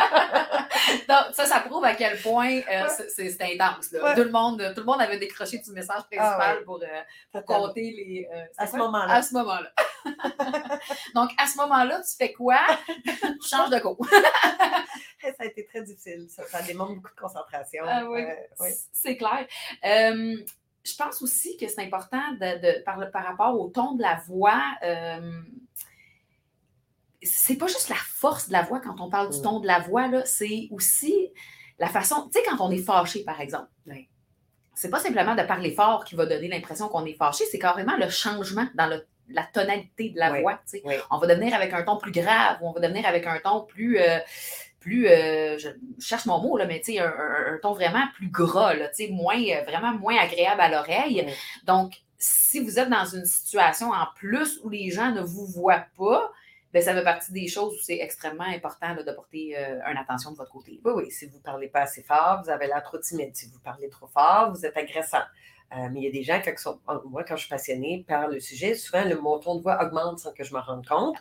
ça, 1.33 1.47
ça 1.47 1.61
prouve 1.61 1.85
à 1.85 1.95
quel 1.95 2.21
point 2.21 2.61
euh, 2.61 2.89
c'est 3.09 3.41
intense. 3.41 3.91
Tout, 3.91 4.23
le 4.23 4.31
monde, 4.31 4.73
tout 4.75 4.81
le 4.81 4.87
monde 4.87 5.01
avait 5.01 5.19
décroché 5.19 5.59
du 5.59 5.73
message 5.73 6.03
ah 6.03 6.07
principal 6.11 6.65
pour, 6.65 6.81
euh, 6.83 7.41
compter 7.43 7.83
les. 7.83 8.29
Euh, 8.33 8.45
à, 8.57 8.67
ce 8.67 8.77
moment-là. 8.77 9.15
à 9.15 9.23
ce 9.23 9.35
moment-là. 9.35 9.73
Donc, 11.15 11.31
à 11.39 11.47
ce 11.47 11.57
moment-là, 11.59 12.01
tu 12.03 12.17
fais 12.17 12.33
quoi? 12.33 12.59
tu 12.87 13.49
changes 13.49 13.71
de 13.71 13.79
cours. 13.79 14.07
ça 14.11 15.31
a 15.39 15.45
été 15.45 15.65
très 15.67 15.83
difficile. 15.83 16.27
Ça, 16.29 16.63
demande 16.63 16.97
beaucoup 16.97 17.15
de 17.15 17.21
concentration. 17.21 17.85
Ah 17.87 18.05
oui, 18.09 18.23
c'est 18.93 19.17
clair. 19.17 19.47
je 19.83 20.97
pense 20.97 21.23
aussi 21.23 21.57
que 21.57 21.69
c'est 21.69 21.83
important 21.83 22.33
de, 22.41 22.83
par, 22.83 23.11
par, 23.11 23.25
rapport 23.25 23.59
au 23.59 23.69
ton 23.69 23.95
de 23.95 24.03
la 24.03 24.21
voix 24.27 24.63
c'est 27.25 27.57
pas 27.57 27.67
juste 27.67 27.89
la 27.89 27.97
force 27.97 28.49
de 28.49 28.53
la 28.53 28.63
voix 28.63 28.81
quand 28.81 29.01
on 29.01 29.09
parle 29.09 29.31
du 29.31 29.39
mm. 29.39 29.43
ton 29.43 29.61
de 29.61 29.67
la 29.67 29.81
voix, 29.81 30.09
c'est 30.25 30.69
aussi 30.71 31.33
la 31.79 31.89
façon, 31.89 32.29
tu 32.33 32.39
sais, 32.39 32.45
quand 32.49 32.65
on 32.65 32.71
est 32.71 32.79
fâché, 32.79 33.25
par 33.25 33.41
exemple. 33.41 33.69
C'est 34.77 34.91
pas 34.91 34.99
simplement 34.99 35.35
de 35.35 35.43
parler 35.43 35.73
fort 35.73 36.05
qui 36.05 36.17
va 36.17 36.27
donner 36.27 36.49
l'impression 36.49 36.89
qu'on 36.89 37.05
est 37.05 37.15
fâché, 37.15 37.45
c'est 37.51 37.59
carrément 37.59 37.97
le 37.97 38.09
changement 38.09 38.67
dans 38.75 38.91
la 39.29 39.43
tonalité 39.45 40.11
de 40.11 40.19
la 40.19 40.41
voix. 40.41 40.61
On 41.11 41.19
va 41.19 41.27
devenir 41.27 41.55
avec 41.55 41.73
un 41.73 41.83
ton 41.83 41.97
plus 41.97 42.13
grave, 42.13 42.59
ou 42.61 42.69
on 42.69 42.73
va 42.73 42.81
devenir 42.81 43.07
avec 43.07 43.27
un 43.27 43.39
ton 43.39 43.63
plus. 43.63 43.99
Euh, 43.99 44.19
plus 44.81 45.09
euh, 45.09 45.57
je 45.57 45.71
cherche 45.99 46.27
mon 46.27 46.41
mot, 46.41 46.59
là, 46.59 46.67
mais 46.67 46.83
un, 46.99 47.05
un, 47.05 47.55
un, 47.55 47.59
ton 47.63 47.73
vraiment 47.73 48.05
plus 48.17 48.29
gras, 48.29 48.75
là, 48.75 48.91
moins, 49.13 49.41
euh, 49.41 49.63
vraiment 49.63 49.95
moins 49.95 50.17
agréable 50.19 50.61
à 50.61 50.69
l'oreille. 50.69 51.27
Donc, 51.65 51.95
si 52.19 52.61
vous 52.61 52.79
êtes 52.79 52.91
dans 52.91 53.07
une 53.07 53.25
situation 53.25 53.93
en 53.93 54.07
plus 54.15 54.61
où 54.63 54.69
les 54.69 54.91
gens 54.91 55.11
ne 55.11 55.23
vous 55.23 55.47
voient 55.47 55.87
pas, 55.97 56.31
ben, 56.75 56.83
ça 56.83 56.93
fait 56.93 57.05
partie 57.05 57.31
des 57.31 57.47
choses 57.47 57.73
où 57.75 57.81
c'est 57.81 58.01
extrêmement 58.01 58.43
important 58.43 58.97
de 58.97 59.13
porter 59.13 59.57
euh, 59.57 59.81
une 59.87 59.97
attention 59.97 60.33
de 60.33 60.37
votre 60.37 60.51
côté. 60.51 60.81
Oui, 60.85 60.93
oui. 60.97 61.11
Si 61.13 61.27
vous 61.27 61.37
ne 61.37 61.43
parlez 61.43 61.69
pas 61.69 61.83
assez 61.83 62.03
fort, 62.03 62.43
vous 62.43 62.51
avez 62.51 62.67
l'air 62.67 62.83
trop 62.83 62.99
timide. 62.99 63.35
Si 63.37 63.47
vous 63.47 63.61
parlez 63.61 63.89
trop 63.89 64.09
fort, 64.09 64.51
vous 64.51 64.67
êtes 64.67 64.77
agressant. 64.77 65.23
Euh, 65.73 65.89
mais 65.91 66.01
il 66.01 66.05
y 66.05 66.09
a 66.09 66.13
des 66.13 66.23
gens 66.23 66.41
qui 66.41 66.51
sont. 66.57 66.79
Moi, 67.07 67.25
quand 67.25 67.37
je 67.37 67.43
suis 67.43 67.49
passionnée 67.49 68.05
par 68.07 68.29
le 68.29 68.39
sujet, 68.39 68.75
souvent 68.75 69.05
le, 69.05 69.17
mon 69.17 69.39
ton 69.39 69.57
de 69.57 69.63
voix 69.63 69.83
augmente 69.83 70.21
sans 70.21 70.33
que 70.33 70.45
je 70.45 70.55
me 70.55 70.61
rende 70.61 70.87
compte. 70.87 71.17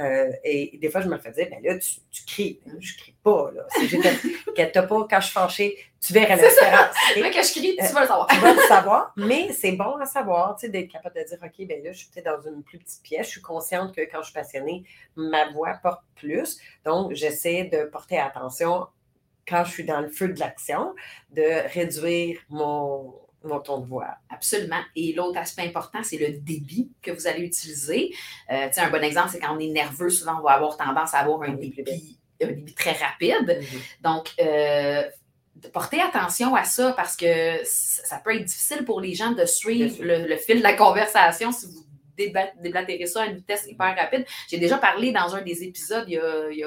Euh, 0.00 0.32
et 0.42 0.76
des 0.80 0.90
fois, 0.90 1.02
je 1.02 1.08
me 1.08 1.18
fais 1.18 1.30
dire, 1.30 1.46
ben 1.50 1.62
là, 1.62 1.78
tu, 1.78 2.00
tu 2.10 2.24
cries. 2.24 2.60
Je 2.66 2.72
ne 2.72 2.98
crie 2.98 3.14
pas. 3.22 3.50
Là. 3.54 3.62
Si 3.70 3.96
pas, 4.72 4.86
quand 4.88 5.20
je 5.20 5.24
suis 5.24 5.32
fâchée, 5.32 5.78
tu 6.00 6.12
verrais 6.12 6.36
la 6.36 6.48
différence. 6.48 6.96
Mais 7.14 7.30
que 7.30 7.42
je 7.42 7.52
crie, 7.52 7.76
tu 7.76 7.92
vas 7.92 8.00
le 8.00 8.06
savoir. 8.06 8.26
tu 8.26 8.36
vas 8.36 8.54
le 8.54 8.60
savoir. 8.60 9.12
Mais 9.16 9.52
c'est 9.52 9.72
bon 9.72 9.96
à 9.96 10.06
savoir, 10.06 10.56
tu 10.56 10.66
sais, 10.66 10.72
d'être 10.72 10.90
capable 10.90 11.14
de 11.16 11.24
dire, 11.24 11.38
OK, 11.40 11.66
ben 11.66 11.84
là, 11.84 11.92
je 11.92 11.98
suis 11.98 12.08
peut-être 12.08 12.42
dans 12.42 12.50
une 12.50 12.62
plus 12.64 12.78
petite 12.78 13.02
pièce. 13.02 13.26
Je 13.26 13.32
suis 13.32 13.42
consciente 13.42 13.94
que 13.94 14.00
quand 14.00 14.18
je 14.18 14.26
suis 14.26 14.34
passionnée, 14.34 14.82
ma 15.14 15.50
voix 15.52 15.74
porte 15.80 16.02
plus. 16.16 16.58
Donc, 16.84 17.12
j'essaie 17.12 17.64
de 17.64 17.84
porter 17.84 18.18
attention 18.18 18.88
quand 19.46 19.64
je 19.64 19.70
suis 19.70 19.84
dans 19.84 20.00
le 20.00 20.08
feu 20.08 20.28
de 20.28 20.40
l'action, 20.40 20.94
de 21.30 21.68
réduire 21.72 22.40
mon, 22.48 23.14
mon 23.44 23.60
ton 23.60 23.78
de 23.78 23.86
voix. 23.86 24.16
Absolument. 24.30 24.80
Et 24.96 25.12
l'autre 25.12 25.38
aspect 25.38 25.62
important, 25.62 26.00
c'est 26.02 26.18
le 26.18 26.38
débit 26.38 26.90
que 27.02 27.10
vous 27.10 27.26
allez 27.26 27.42
utiliser. 27.42 28.14
Euh, 28.50 28.68
un 28.76 28.90
bon 28.90 29.02
exemple, 29.02 29.30
c'est 29.30 29.40
quand 29.40 29.56
on 29.56 29.58
est 29.58 29.68
nerveux, 29.68 30.10
souvent, 30.10 30.38
on 30.38 30.42
va 30.42 30.52
avoir 30.52 30.76
tendance 30.76 31.14
à 31.14 31.18
avoir 31.18 31.42
un, 31.42 31.54
débit, 31.54 32.18
un 32.42 32.46
débit, 32.46 32.74
très 32.74 32.92
rapide. 32.92 33.60
Mhm. 33.60 33.80
Donc, 34.02 34.32
euh, 34.40 35.02
portez 35.72 36.00
attention 36.00 36.54
à 36.54 36.64
ça 36.64 36.92
parce 36.92 37.16
que 37.16 37.60
ça 37.64 38.20
peut 38.24 38.34
être 38.34 38.44
difficile 38.44 38.84
pour 38.84 39.00
les 39.00 39.14
gens 39.14 39.32
de 39.32 39.44
suivre 39.44 39.96
le, 40.00 40.36
fil 40.36 40.58
de 40.58 40.62
la 40.62 40.74
conversation 40.74 41.52
si 41.52 41.66
vous 41.66 41.84
déblatérer 42.16 43.06
ça 43.06 43.22
à 43.22 43.26
une 43.26 43.36
vitesse 43.36 43.66
hyper 43.66 43.96
rapide. 43.96 44.26
J'ai 44.48 44.58
déjà 44.58 44.78
parlé 44.78 45.12
dans 45.12 45.34
un 45.34 45.42
des 45.42 45.64
épisodes 45.64 46.04
il 46.08 46.14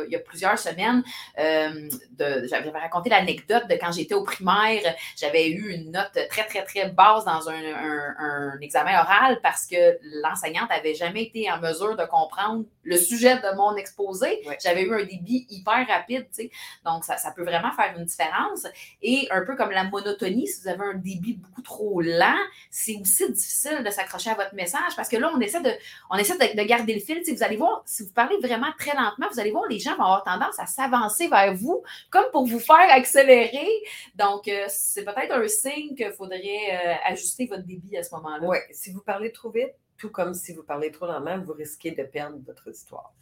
y 0.09 0.15
a, 0.15 0.19
plusieurs 0.19 0.57
semaines, 0.57 1.03
euh, 1.39 1.89
j'avais 2.19 2.69
raconté 2.69 3.09
l'anecdote 3.09 3.67
de 3.69 3.75
quand 3.75 3.91
j'étais 3.91 4.15
au 4.15 4.23
primaire, 4.23 4.81
j'avais 5.17 5.49
eu 5.49 5.73
une 5.73 5.91
note 5.91 6.17
très, 6.29 6.45
très, 6.45 6.63
très 6.63 6.89
basse 6.89 7.25
dans 7.25 7.49
un, 7.49 8.59
examen 8.61 8.99
oral 8.99 9.39
parce 9.43 9.67
que 9.67 9.99
l'enseignante 10.23 10.69
n'avait 10.69 10.93
jamais 10.93 11.23
été 11.23 11.51
en 11.51 11.59
mesure 11.59 11.95
de 11.95 12.05
comprendre 12.05 12.65
le 12.83 12.97
sujet 12.97 13.35
de 13.35 13.55
mon 13.55 13.75
exposé. 13.75 14.41
J'avais 14.63 14.83
eu 14.83 14.93
un 14.93 15.03
débit 15.03 15.45
hyper 15.49 15.85
rapide, 15.87 16.27
tu 16.33 16.43
sais. 16.43 16.51
Donc, 16.85 17.03
ça, 17.03 17.17
ça 17.17 17.31
peut 17.31 17.43
vraiment 17.43 17.71
faire 17.71 17.93
une 17.97 18.05
différence. 18.05 18.65
Et 19.01 19.27
un 19.31 19.43
peu 19.45 19.55
comme 19.55 19.71
la 19.71 19.83
monotonie, 19.83 20.47
si 20.47 20.61
vous 20.61 20.67
avez 20.67 20.83
un 20.83 20.93
débit 20.93 21.33
beaucoup 21.33 21.61
trop 21.61 22.01
lent, 22.01 22.37
c'est 22.69 22.95
aussi 22.99 23.31
difficile 23.31 23.83
de 23.83 23.89
s'accrocher 23.89 24.31
à 24.31 24.35
votre 24.35 24.55
message 24.55 24.95
parce 24.95 25.09
que 25.09 25.17
là, 25.17 25.31
on 25.35 26.17
essaie 26.17 26.37
de, 26.37 26.63
garder 26.63 26.93
le 26.93 26.99
fil. 26.99 27.21
vous 27.27 27.43
allez 27.43 27.57
voir, 27.57 27.83
si 27.85 28.03
vous 28.03 28.13
parlez 28.13 28.37
vraiment 28.37 28.71
très 28.77 28.95
lentement, 28.95 29.27
vous 29.31 29.39
allez 29.39 29.51
voir, 29.51 29.67
les 29.69 29.79
gens 29.79 29.95
vont 29.95 30.03
avoir 30.03 30.23
tendance 30.23 30.59
à 30.59 30.65
s'avancer 30.65 31.27
vers 31.27 31.53
vous 31.53 31.83
comme 32.09 32.25
pour 32.31 32.45
vous 32.45 32.59
faire 32.59 32.89
accélérer. 32.89 33.67
Donc, 34.15 34.47
euh, 34.47 34.65
c'est 34.67 35.03
peut-être 35.03 35.33
un 35.33 35.47
signe 35.47 35.95
qu'il 35.95 36.11
faudrait 36.11 36.41
euh, 36.41 36.93
ajuster 37.05 37.45
votre 37.47 37.63
débit 37.63 37.97
à 37.97 38.03
ce 38.03 38.13
moment-là. 38.15 38.47
Oui, 38.47 38.57
si 38.71 38.91
vous 38.91 39.01
parlez 39.01 39.31
trop 39.31 39.51
vite, 39.51 39.73
tout 39.97 40.09
comme 40.09 40.33
si 40.33 40.53
vous 40.53 40.63
parlez 40.63 40.91
trop 40.91 41.05
lentement, 41.05 41.39
vous 41.39 41.53
risquez 41.53 41.91
de 41.91 42.03
perdre 42.03 42.37
votre 42.45 42.69
histoire. 42.69 43.13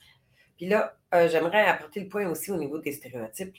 Puis 0.57 0.67
là, 0.67 0.95
euh, 1.13 1.27
j'aimerais 1.29 1.65
apporter 1.65 1.99
le 1.99 2.07
point 2.07 2.27
aussi 2.29 2.51
au 2.51 2.57
niveau 2.57 2.77
des 2.77 2.91
stéréotypes. 2.91 3.55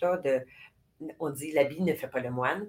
On 1.18 1.30
dit 1.30 1.52
l'habit 1.52 1.82
ne 1.82 1.92
fait 1.94 2.08
pas 2.08 2.20
le 2.20 2.30
moine, 2.30 2.68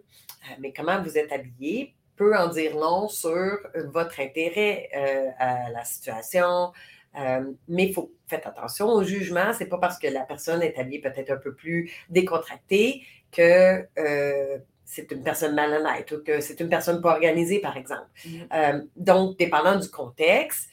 mais 0.59 0.73
comment 0.73 1.01
vous 1.01 1.17
êtes 1.17 1.31
habillé 1.31 1.95
peut 2.15 2.35
en 2.35 2.47
dire 2.47 2.75
long 2.75 3.07
sur 3.07 3.59
votre 3.85 4.19
intérêt 4.19 4.89
euh, 4.95 5.29
à 5.37 5.69
la 5.71 5.83
situation. 5.83 6.71
Euh, 7.17 7.51
mais 7.67 7.93
faut 7.93 8.11
faire 8.27 8.41
attention 8.45 8.87
au 8.87 9.03
jugement. 9.03 9.53
C'est 9.53 9.67
pas 9.67 9.77
parce 9.77 9.97
que 9.97 10.07
la 10.07 10.21
personne 10.21 10.61
est 10.61 10.77
habillée 10.77 11.01
peut-être 11.01 11.31
un 11.31 11.37
peu 11.37 11.53
plus 11.53 11.91
décontractée 12.09 13.03
que 13.31 13.87
euh, 13.97 14.57
c'est 14.83 15.11
une 15.11 15.23
personne 15.23 15.55
malhonnête 15.55 16.11
ou 16.11 16.23
que 16.23 16.41
c'est 16.41 16.59
une 16.59 16.69
personne 16.69 17.01
pas 17.01 17.13
organisée, 17.13 17.59
par 17.59 17.75
exemple. 17.77 18.07
Mm-hmm. 18.25 18.87
donc, 18.95 19.37
dépendant 19.37 19.77
du 19.77 19.89
contexte, 19.89 20.69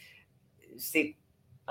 c'est 0.76 1.16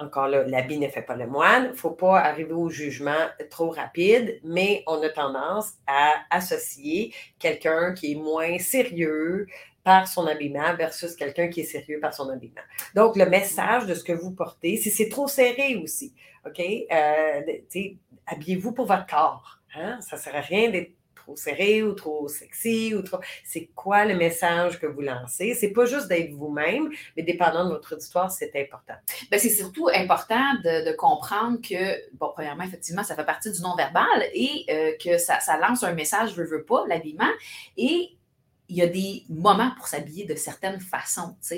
encore 0.01 0.27
là, 0.27 0.43
l'habit 0.43 0.79
ne 0.79 0.87
fait 0.87 1.01
pas 1.01 1.15
le 1.15 1.27
moine. 1.27 1.65
Il 1.65 1.71
ne 1.71 1.75
faut 1.75 1.91
pas 1.91 2.19
arriver 2.19 2.53
au 2.53 2.69
jugement 2.69 3.27
trop 3.49 3.69
rapide, 3.69 4.39
mais 4.43 4.83
on 4.87 5.01
a 5.01 5.09
tendance 5.09 5.73
à 5.87 6.13
associer 6.29 7.13
quelqu'un 7.39 7.93
qui 7.93 8.13
est 8.13 8.15
moins 8.15 8.57
sérieux 8.59 9.47
par 9.83 10.07
son 10.07 10.27
habillement 10.27 10.75
versus 10.75 11.15
quelqu'un 11.15 11.47
qui 11.47 11.61
est 11.61 11.65
sérieux 11.65 11.99
par 11.99 12.13
son 12.13 12.29
habillement. 12.29 12.61
Donc, 12.95 13.15
le 13.15 13.25
message 13.25 13.85
de 13.85 13.95
ce 13.95 14.03
que 14.03 14.13
vous 14.13 14.31
portez, 14.31 14.77
si 14.77 14.91
c'est 14.91 15.09
trop 15.09 15.27
serré 15.27 15.75
aussi, 15.75 16.13
OK? 16.45 16.59
Euh, 16.59 17.41
habillez-vous 18.27 18.71
pour 18.73 18.85
votre 18.85 19.07
corps. 19.07 19.59
Hein? 19.75 19.99
Ça 20.01 20.17
ne 20.17 20.21
sert 20.21 20.35
à 20.35 20.41
rien 20.41 20.69
d'être 20.69 20.91
trop 21.21 21.35
serré 21.35 21.83
ou 21.83 21.93
trop 21.93 22.27
sexy 22.27 22.93
ou 22.95 23.01
trop. 23.01 23.19
C'est 23.43 23.69
quoi 23.75 24.05
le 24.05 24.15
message 24.15 24.79
que 24.79 24.85
vous 24.85 25.01
lancez? 25.01 25.53
C'est 25.53 25.71
pas 25.71 25.85
juste 25.85 26.07
d'être 26.07 26.31
vous-même, 26.33 26.89
mais 27.15 27.23
dépendant 27.23 27.65
de 27.65 27.69
votre 27.69 27.95
auditoire, 27.95 28.31
c'est 28.31 28.51
important. 28.55 28.95
Ben, 29.29 29.39
c'est 29.39 29.49
surtout 29.49 29.89
important 29.93 30.53
de, 30.63 30.95
comprendre 30.95 31.59
que, 31.61 32.15
bon, 32.15 32.31
premièrement, 32.33 32.63
effectivement, 32.63 33.03
ça 33.03 33.15
fait 33.15 33.25
partie 33.25 33.51
du 33.51 33.61
non-verbal 33.61 34.05
et 34.33 34.65
euh, 34.69 34.91
que 35.03 35.17
ça, 35.17 35.39
ça, 35.39 35.57
lance 35.57 35.83
un 35.83 35.93
message, 35.93 36.33
je 36.35 36.41
veux 36.41 36.63
pas, 36.63 36.85
l'habillement. 36.87 37.31
Et 37.77 38.17
il 38.71 38.77
y 38.77 38.81
a 38.81 38.87
des 38.87 39.25
moments 39.29 39.71
pour 39.75 39.87
s'habiller 39.87 40.25
de 40.25 40.33
certaines 40.35 40.79
façons. 40.79 41.35
Mm. 41.51 41.55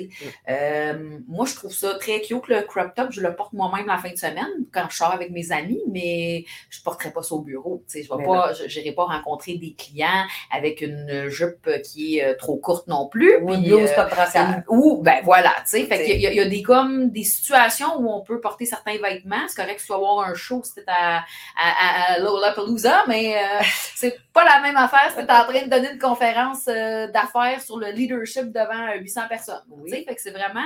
Euh, 0.50 1.20
moi, 1.28 1.46
je 1.46 1.54
trouve 1.54 1.72
ça 1.72 1.94
très 2.00 2.22
cute, 2.22 2.48
le 2.48 2.64
crop 2.64 2.96
top. 2.96 3.12
Je 3.12 3.22
le 3.22 3.36
porte 3.36 3.54
moi-même 3.54 3.86
la 3.86 4.00
fin 4.00 4.10
de 4.10 4.18
semaine 4.18 4.66
quand 4.74 4.88
je 4.90 4.98
sors 4.98 5.12
avec 5.12 5.30
mes 5.30 5.52
amis, 5.52 5.82
mais 5.88 6.44
je 6.72 6.80
ne 6.80 6.84
porterai 6.84 7.12
pas 7.12 7.22
ça 7.22 7.36
au 7.36 7.42
bureau. 7.42 7.84
Je 7.88 8.00
ne 8.00 8.26
pas, 8.26 8.54
n'irai 8.68 8.94
pas 8.94 9.06
rencontrer 9.06 9.56
des 9.58 9.76
clients 9.76 10.26
avec 10.52 10.82
une 10.82 11.30
jupe 11.30 11.70
qui 11.84 12.18
est 12.18 12.26
euh, 12.26 12.36
trop 12.36 12.58
courte 12.58 12.88
non 12.88 13.08
plus. 13.08 13.38
Ou 13.44 13.54
une 13.54 13.64
blouse 13.64 13.92
euh, 13.96 14.42
Ou, 14.70 15.04
ben 15.04 15.22
voilà. 15.24 15.54
Fait 15.68 15.86
il, 16.16 16.20
y 16.20 16.26
a, 16.26 16.32
il 16.32 16.36
y 16.36 16.40
a 16.40 16.46
des, 16.46 16.64
comme, 16.64 17.12
des 17.12 17.24
situations 17.24 17.96
où 18.00 18.10
on 18.10 18.22
peut 18.22 18.42
porter 18.42 18.66
certains 18.66 18.98
vêtements. 18.98 19.48
C'est 19.48 19.56
correct 19.56 19.76
que 19.76 19.82
tu 19.82 19.86
sois 19.86 19.98
avoir 19.98 20.28
un 20.28 20.34
show 20.34 20.64
si 20.64 20.80
à, 20.88 21.18
à, 21.18 22.14
à, 22.16 22.20
Lollapalooza, 22.20 23.04
mais 23.08 23.36
c'est 23.96 24.18
pas 24.34 24.46
la 24.46 24.62
même 24.62 24.78
affaire 24.78 25.12
si 25.16 25.18
tu 25.18 25.22
es 25.22 25.32
en 25.32 25.44
train 25.46 25.66
de 25.66 25.70
donner 25.70 25.92
une 25.92 26.00
conférence 26.00 26.68
d'affaires 27.08 27.62
sur 27.62 27.78
le 27.78 27.92
leadership 27.92 28.52
devant 28.52 28.94
800 28.96 29.28
personnes. 29.28 29.64
Fait 29.90 30.06
que 30.06 30.22
c'est 30.22 30.32
vraiment. 30.32 30.62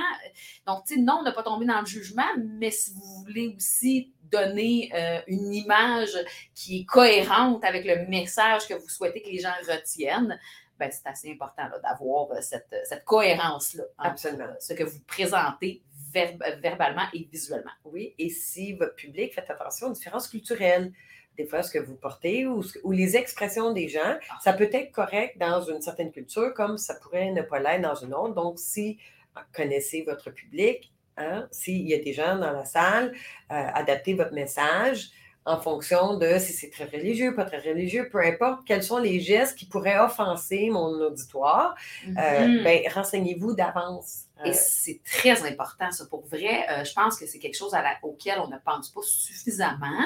Donc, 0.66 0.84
non, 0.96 1.18
on 1.20 1.22
n'a 1.22 1.32
pas 1.32 1.42
tombé 1.42 1.66
dans 1.66 1.80
le 1.80 1.86
jugement, 1.86 2.28
mais 2.36 2.70
si 2.70 2.92
vous 2.92 3.24
voulez 3.24 3.54
aussi 3.56 4.12
donner 4.22 4.90
euh, 4.94 5.20
une 5.26 5.54
image 5.54 6.16
qui 6.54 6.80
est 6.80 6.84
cohérente 6.84 7.64
avec 7.64 7.84
le 7.84 8.06
message 8.08 8.68
que 8.68 8.74
vous 8.74 8.88
souhaitez 8.88 9.22
que 9.22 9.28
les 9.28 9.38
gens 9.38 9.54
retiennent, 9.68 10.38
ben, 10.78 10.90
c'est 10.92 11.08
assez 11.08 11.32
important 11.32 11.64
d'avoir 11.82 12.30
euh, 12.30 12.40
cette, 12.40 12.74
cette 12.84 13.04
cohérence-là. 13.04 13.84
Absolument. 13.98 14.46
Ce 14.60 14.74
que 14.74 14.84
vous 14.84 15.00
présentez 15.06 15.82
verbalement 16.12 17.04
et 17.12 17.28
visuellement. 17.30 17.70
Oui, 17.84 18.14
et 18.18 18.28
si 18.28 18.72
votre 18.72 18.94
public, 18.94 19.34
faites 19.34 19.50
attention 19.50 19.88
aux 19.88 19.92
différences 19.92 20.28
culturelles 20.28 20.92
des 21.38 21.46
fois 21.46 21.62
ce 21.62 21.70
que 21.70 21.78
vous 21.78 21.94
portez 21.94 22.46
ou, 22.46 22.62
les 22.90 23.16
expressions 23.16 23.72
des 23.72 23.88
gens, 23.88 24.18
ah. 24.30 24.38
ça 24.42 24.52
peut 24.52 24.68
être 24.72 24.92
correct 24.92 25.38
dans 25.38 25.62
une 25.62 25.80
certaine 25.80 26.10
culture 26.10 26.52
comme 26.52 26.76
ça 26.76 26.94
pourrait 26.96 27.30
ne 27.30 27.42
pas 27.42 27.60
l'être 27.60 27.82
dans 27.82 27.94
une 27.94 28.12
autre. 28.12 28.34
Donc, 28.34 28.58
si 28.58 28.98
vous 29.34 29.42
connaissez 29.54 30.02
votre 30.02 30.30
public, 30.30 30.92
hein, 31.16 31.46
s'il 31.50 31.88
y 31.88 31.94
a 31.94 31.98
des 31.98 32.12
gens 32.12 32.36
dans 32.36 32.52
la 32.52 32.64
salle, 32.64 33.12
euh, 33.52 33.66
adaptez 33.74 34.14
votre 34.14 34.32
message 34.32 35.10
en 35.48 35.60
fonction 35.60 36.16
de 36.18 36.38
si 36.38 36.52
c'est 36.52 36.70
très 36.70 36.84
religieux, 36.84 37.34
pas 37.34 37.44
très 37.44 37.58
religieux, 37.58 38.08
peu 38.10 38.20
importe 38.24 38.60
quels 38.66 38.82
sont 38.82 38.98
les 38.98 39.20
gestes 39.20 39.58
qui 39.58 39.66
pourraient 39.66 39.98
offenser 39.98 40.68
mon 40.70 40.88
auditoire, 41.00 41.74
euh, 42.06 42.10
mm-hmm. 42.10 42.64
ben, 42.64 42.80
renseignez-vous 42.94 43.54
d'avance. 43.54 44.24
Et 44.44 44.50
euh, 44.50 44.52
c'est 44.54 45.00
très 45.04 45.42
important, 45.44 45.90
ça. 45.90 46.06
Pour 46.06 46.24
vrai, 46.26 46.66
je 46.84 46.92
pense 46.92 47.18
que 47.18 47.26
c'est 47.26 47.40
quelque 47.40 47.56
chose 47.56 47.72
auquel 48.02 48.38
on 48.38 48.46
ne 48.48 48.58
pense 48.64 48.90
pas 48.90 49.00
suffisamment. 49.02 50.04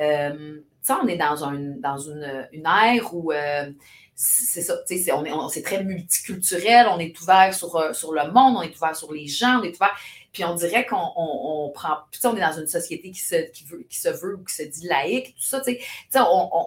Euh, 0.00 0.60
on 0.88 1.06
est 1.06 1.16
dans, 1.16 1.44
un, 1.44 1.58
dans 1.78 1.98
une, 1.98 2.48
une 2.52 2.66
ère 2.66 3.14
où 3.14 3.32
euh, 3.32 3.70
c'est 4.14 4.62
ça, 4.62 4.74
c'est, 4.86 5.12
on 5.12 5.24
est, 5.24 5.30
c'est 5.50 5.62
très 5.62 5.82
multiculturel, 5.84 6.86
on 6.88 6.98
est 6.98 7.18
ouvert 7.20 7.54
sur, 7.54 7.76
euh, 7.76 7.92
sur 7.92 8.12
le 8.12 8.30
monde, 8.30 8.56
on 8.56 8.62
est 8.62 8.74
ouvert 8.74 8.96
sur 8.96 9.12
les 9.12 9.26
gens, 9.26 9.60
on 9.60 9.62
est 9.62 9.74
ouvert. 9.74 9.96
Puis 10.32 10.44
on 10.44 10.54
dirait 10.54 10.86
qu'on 10.86 11.10
on, 11.16 11.70
prend. 11.74 11.98
Puis 12.10 12.20
on 12.24 12.36
est 12.36 12.40
dans 12.40 12.58
une 12.58 12.66
société 12.66 13.10
qui 13.10 13.20
se, 13.20 13.50
qui, 13.50 13.64
veut, 13.64 13.84
qui 13.88 13.98
se 13.98 14.08
veut 14.08 14.36
ou 14.36 14.44
qui 14.44 14.54
se 14.54 14.62
dit 14.62 14.86
laïque, 14.86 15.34
tout 15.36 15.42
ça, 15.42 15.60
tu 15.60 15.74
sais. 15.74 15.80
On, 16.14 16.66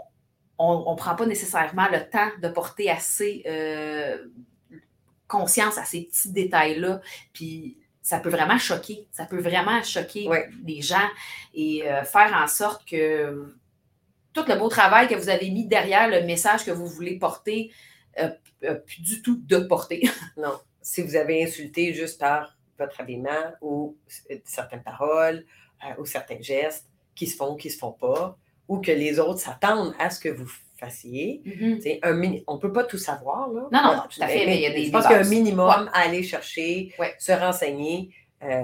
on 0.58 0.92
ne 0.92 0.98
prend 0.98 1.16
pas 1.16 1.26
nécessairement 1.26 1.88
le 1.90 2.10
temps 2.10 2.30
de 2.42 2.48
porter 2.48 2.90
assez 2.90 3.44
euh, 3.46 4.18
conscience 5.28 5.78
à 5.78 5.84
ces 5.84 6.04
petits 6.04 6.32
détails-là. 6.32 7.02
Puis 7.34 7.78
ça 8.02 8.20
peut 8.20 8.30
vraiment 8.30 8.58
choquer. 8.58 9.08
Ça 9.12 9.26
peut 9.26 9.42
vraiment 9.42 9.82
choquer 9.84 10.30
les 10.64 10.82
gens 10.82 11.10
et 11.54 11.90
euh, 11.90 12.04
faire 12.04 12.34
en 12.34 12.48
sorte 12.48 12.88
que 12.88 13.56
tout 14.34 14.46
le 14.48 14.56
beau 14.58 14.70
travail 14.70 15.08
que 15.08 15.16
vous 15.16 15.30
avez 15.30 15.50
mis 15.50 15.66
derrière 15.66 16.10
le 16.10 16.22
message 16.26 16.66
que 16.66 16.72
vous 16.72 16.88
voulez 16.88 17.18
porter, 17.18 17.72
euh, 18.20 18.30
plus 18.86 19.02
du 19.02 19.22
tout 19.22 19.42
de 19.44 19.58
porter. 19.58 20.10
non. 20.38 20.60
Si 20.82 21.02
vous 21.02 21.16
avez 21.16 21.44
insulté 21.44 21.94
juste 21.94 22.20
par 22.20 22.56
votre 22.78 23.00
habillement 23.00 23.54
ou 23.62 23.96
certaines 24.44 24.84
paroles 24.84 25.46
euh, 25.84 26.02
ou 26.02 26.06
certains 26.06 26.42
gestes 26.42 26.90
qui 27.16 27.28
se 27.28 27.36
font, 27.36 27.56
qui 27.56 27.68
ne 27.68 27.74
se 27.74 27.78
font 27.78 27.92
pas, 27.92 28.38
ou 28.68 28.80
que 28.80 28.92
les 28.92 29.20
autres 29.20 29.40
s'attendent 29.40 29.94
à 30.00 30.10
ce 30.10 30.20
que 30.20 30.30
vous 30.30 30.50
fassiez. 30.78 31.42
Mm-hmm. 31.46 32.44
on 32.48 32.56
ne 32.56 32.60
peut 32.60 32.74
pas 32.74 32.84
tout 32.84 32.98
savoir. 32.98 33.50
Là. 33.50 33.68
Non, 33.72 33.96
non, 33.96 34.04
tout 34.10 34.22
à 34.22 34.28
fait, 34.28 34.46
mais, 34.46 34.58
il 34.58 34.62
y 34.62 34.66
a 34.66 34.72
des. 34.72 34.86
Je 34.86 34.92
pense 34.92 35.06
qu'il 35.06 35.16
y 35.16 35.20
a 35.20 35.22
un 35.22 35.30
minimum 35.30 35.90
à 35.94 36.00
aller 36.00 36.24
chercher, 36.24 36.94
se 37.20 37.32
renseigner. 37.32 38.12
Euh, 38.44 38.62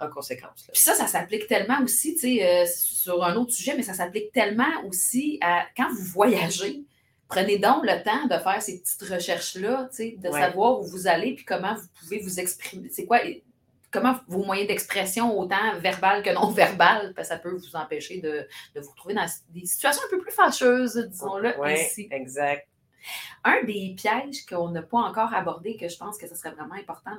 en 0.00 0.08
conséquence. 0.08 0.68
Puis 0.72 0.80
ça, 0.80 0.94
ça 0.94 1.06
s'applique 1.06 1.46
tellement 1.46 1.82
aussi, 1.82 2.14
tu 2.14 2.20
sais, 2.20 2.46
euh, 2.46 2.64
sur 2.66 3.22
un 3.22 3.36
autre 3.36 3.52
sujet, 3.52 3.74
mais 3.76 3.82
ça 3.82 3.92
s'applique 3.92 4.32
tellement 4.32 4.82
aussi 4.88 5.38
à 5.42 5.66
quand 5.76 5.90
vous 5.90 6.04
voyagez. 6.04 6.84
Prenez 7.30 7.58
donc 7.58 7.84
le 7.84 8.02
temps 8.02 8.26
de 8.26 8.42
faire 8.42 8.60
ces 8.60 8.80
petites 8.80 9.02
recherches-là, 9.02 9.88
de 9.98 10.30
savoir 10.32 10.80
où 10.80 10.84
vous 10.84 11.06
allez 11.06 11.34
puis 11.34 11.44
comment 11.44 11.74
vous 11.76 11.86
pouvez 12.00 12.18
vous 12.18 12.40
exprimer. 12.40 12.88
C'est 12.90 13.06
quoi, 13.06 13.20
comment 13.92 14.16
vos 14.26 14.44
moyens 14.44 14.68
d'expression, 14.68 15.38
autant 15.38 15.78
verbal 15.78 16.22
que 16.24 16.30
non 16.30 16.50
verbal, 16.50 17.14
ça 17.22 17.36
peut 17.36 17.50
vous 17.50 17.76
empêcher 17.76 18.20
de, 18.20 18.48
vous 18.74 18.90
retrouver 18.90 19.14
dans 19.14 19.26
des 19.50 19.64
situations 19.64 20.02
un 20.06 20.10
peu 20.10 20.20
plus 20.20 20.32
fâcheuses, 20.32 20.96
disons-le 21.08 21.54
ici. 21.72 22.08
Exact. 22.10 22.66
Un 23.44 23.62
des 23.64 23.94
pièges 23.96 24.44
qu'on 24.44 24.68
n'a 24.70 24.82
pas 24.82 24.98
encore 24.98 25.32
abordé, 25.32 25.76
que 25.76 25.88
je 25.88 25.96
pense 25.96 26.18
que 26.18 26.28
ce 26.28 26.34
serait 26.34 26.50
vraiment 26.50 26.74
important 26.74 27.12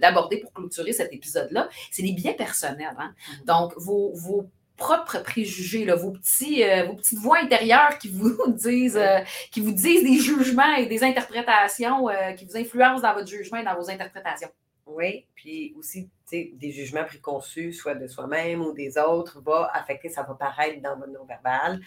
d'aborder 0.00 0.38
pour 0.38 0.52
clôturer 0.52 0.92
cet 0.92 1.12
épisode-là, 1.12 1.68
c'est 1.90 2.02
les 2.02 2.12
biais 2.12 2.34
personnels. 2.34 2.96
Hein. 2.98 3.12
Mm-hmm. 3.12 3.44
Donc, 3.44 3.74
vos, 3.76 4.48
propres 4.78 5.22
préjugés, 5.22 5.84
vos, 5.92 6.12
petits, 6.12 6.64
euh, 6.64 6.86
vos 6.86 6.94
petites 6.94 7.18
voix 7.18 7.38
intérieures 7.38 7.98
qui 7.98 8.08
vous 8.08 8.36
disent, 8.48 8.96
euh, 8.96 9.18
qui 9.50 9.60
vous 9.60 9.72
disent 9.72 10.02
des 10.02 10.18
jugements 10.18 10.74
et 10.76 10.86
des 10.86 11.04
interprétations, 11.04 12.08
euh, 12.08 12.32
qui 12.32 12.46
vous 12.46 12.56
influencent 12.56 13.02
dans 13.02 13.12
votre 13.12 13.28
jugement 13.28 13.58
et 13.58 13.64
dans 13.64 13.76
vos 13.76 13.90
interprétations. 13.90 14.48
Oui, 14.86 15.26
puis 15.34 15.74
aussi, 15.76 16.08
des 16.32 16.70
jugements 16.70 17.04
préconçus, 17.04 17.74
soit 17.74 17.94
de 17.94 18.06
soi-même 18.06 18.62
ou 18.62 18.72
des 18.72 18.96
autres, 18.96 19.42
va 19.42 19.70
affecter, 19.74 20.08
ça 20.08 20.22
va 20.22 20.32
paraître 20.32 20.80
dans 20.80 20.96
votre 20.96 21.12
non-verbal. 21.12 21.80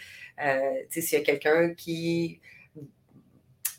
S'il 0.88 1.17
y 1.17 1.21
a 1.21 1.21
quelqu'un 1.21 1.73
qui 1.73 2.39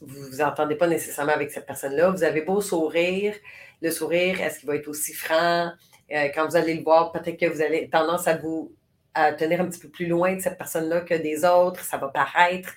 vous 0.04 0.30
vous 0.30 0.40
entendez 0.40 0.74
pas 0.74 0.88
nécessairement 0.88 1.32
avec 1.32 1.52
cette 1.52 1.66
personne-là, 1.66 2.10
vous 2.10 2.24
avez 2.24 2.42
beau 2.42 2.60
sourire, 2.60 3.34
le 3.80 3.90
sourire, 3.90 4.40
est-ce 4.40 4.58
qu'il 4.58 4.68
va 4.68 4.76
être 4.76 4.88
aussi 4.88 5.12
franc? 5.12 5.70
Euh, 6.12 6.28
quand 6.34 6.48
vous 6.48 6.56
allez 6.56 6.74
le 6.74 6.82
voir, 6.82 7.12
peut-être 7.12 7.38
que 7.38 7.46
vous 7.46 7.62
avez 7.62 7.88
tendance 7.88 8.26
à 8.28 8.36
vous 8.36 8.72
à 9.14 9.32
tenir 9.32 9.60
un 9.60 9.66
petit 9.66 9.80
peu 9.80 9.88
plus 9.88 10.06
loin 10.06 10.34
de 10.36 10.40
cette 10.40 10.58
personne-là 10.58 11.02
que 11.02 11.14
des 11.14 11.44
autres, 11.44 11.84
ça 11.84 11.98
va 11.98 12.08
paraître. 12.08 12.72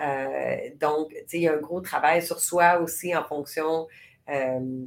Euh, 0.00 0.56
donc, 0.80 1.14
il 1.32 1.40
y 1.40 1.48
a 1.48 1.54
un 1.54 1.60
gros 1.60 1.80
travail 1.80 2.22
sur 2.22 2.40
soi 2.40 2.78
aussi 2.80 3.14
en 3.16 3.24
fonction 3.24 3.86
euh, 4.28 4.84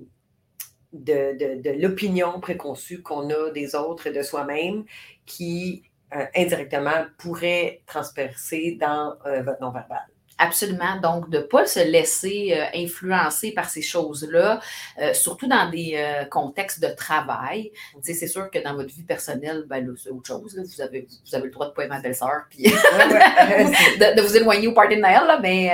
de, 0.93 1.81
l'opinion 1.81 2.39
préconçue 2.39 3.01
qu'on 3.01 3.29
a 3.29 3.51
des 3.51 3.75
autres 3.75 4.07
et 4.07 4.11
de 4.11 4.21
soi-même 4.21 4.85
qui 5.25 5.83
indirectement 6.35 7.05
pourrait 7.19 7.83
transpercer 7.85 8.75
dans 8.81 9.15
votre 9.43 9.61
non-verbal. 9.61 10.07
Absolument. 10.39 10.95
Donc, 11.01 11.29
de 11.29 11.39
ne 11.39 11.43
pas 11.43 11.65
se 11.65 11.81
laisser 11.81 12.53
euh, 12.55 12.65
influencer 12.73 13.51
par 13.51 13.69
ces 13.69 13.81
choses-là, 13.81 14.61
euh, 14.99 15.13
surtout 15.13 15.47
dans 15.47 15.69
des 15.69 15.95
euh, 15.95 16.23
contextes 16.23 16.81
de 16.81 16.87
travail. 16.87 17.71
c'est 18.01 18.27
sûr 18.27 18.49
que 18.49 18.63
dans 18.63 18.73
votre 18.73 18.87
vie 18.87 19.03
personnelle, 19.03 19.65
ben, 19.67 19.93
c'est 20.01 20.09
autre 20.09 20.27
chose. 20.27 20.57
Vous, 20.57 20.81
avez, 20.81 21.07
vous 21.25 21.35
avez 21.35 21.45
le 21.45 21.51
droit 21.51 21.67
de 21.67 21.73
pas 21.73 21.83
aimer 21.83 21.95
ma 21.95 22.01
belle-sœur 22.01 22.43
puis 22.49 22.63
de, 22.63 24.21
vous 24.21 24.37
éloigner 24.37 24.67
au 24.67 24.73
party 24.73 24.95
de 24.95 25.01
Noël, 25.01 25.27
là, 25.27 25.39
mais 25.41 25.71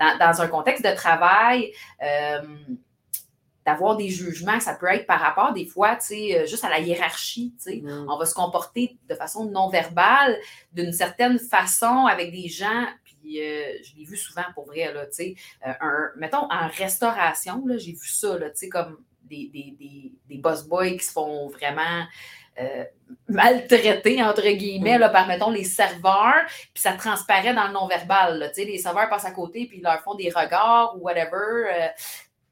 dans, 0.00 0.16
dans, 0.18 0.40
un 0.40 0.48
contexte 0.48 0.84
de 0.84 0.94
travail, 0.94 1.72
d'avoir 3.66 3.96
des 3.96 4.08
jugements, 4.08 4.60
ça 4.60 4.74
peut 4.74 4.86
être 4.86 5.06
par 5.06 5.20
rapport 5.20 5.52
des 5.52 5.66
fois, 5.66 5.96
tu 5.96 6.06
sais, 6.06 6.46
juste 6.46 6.64
à 6.64 6.70
la 6.70 6.78
hiérarchie, 6.78 7.52
tu 7.62 7.70
sais. 7.70 7.80
Mm. 7.82 8.06
On 8.08 8.16
va 8.16 8.24
se 8.24 8.34
comporter 8.34 8.96
de 9.08 9.14
façon 9.14 9.44
non 9.44 9.68
verbale, 9.68 10.38
d'une 10.72 10.92
certaine 10.92 11.38
façon 11.38 12.06
avec 12.06 12.32
des 12.32 12.48
gens, 12.48 12.86
euh, 13.26 13.78
je 13.82 13.96
l'ai 13.96 14.04
vu 14.04 14.16
souvent 14.16 14.44
pour 14.54 14.66
vrai, 14.66 14.92
là, 14.92 15.06
tu 15.06 15.12
sais, 15.12 15.34
euh, 15.66 16.08
mettons, 16.16 16.50
en 16.50 16.68
restauration, 16.68 17.62
j'ai 17.76 17.92
vu 17.92 18.06
ça, 18.06 18.38
là, 18.38 18.50
tu 18.50 18.56
sais, 18.56 18.68
comme 18.68 18.98
des, 19.22 19.50
des, 19.52 20.12
des, 20.28 20.38
boss 20.38 20.64
boys 20.64 20.92
qui 20.92 21.04
se 21.04 21.12
font 21.12 21.48
vraiment 21.48 22.04
euh, 22.60 22.84
maltraiter, 23.28 24.22
entre 24.22 24.48
guillemets, 24.48 24.98
là, 24.98 25.08
par, 25.08 25.26
mettons, 25.26 25.50
les 25.50 25.64
serveurs, 25.64 26.46
puis 26.72 26.82
ça 26.82 26.92
transparaît 26.92 27.54
dans 27.54 27.66
le 27.66 27.72
non-verbal, 27.72 28.52
les 28.56 28.78
serveurs 28.78 29.08
passent 29.08 29.24
à 29.24 29.32
côté, 29.32 29.66
puis 29.66 29.78
ils 29.78 29.82
leur 29.82 30.00
font 30.02 30.14
des 30.14 30.30
regards 30.30 30.96
ou 30.96 31.00
whatever, 31.00 31.90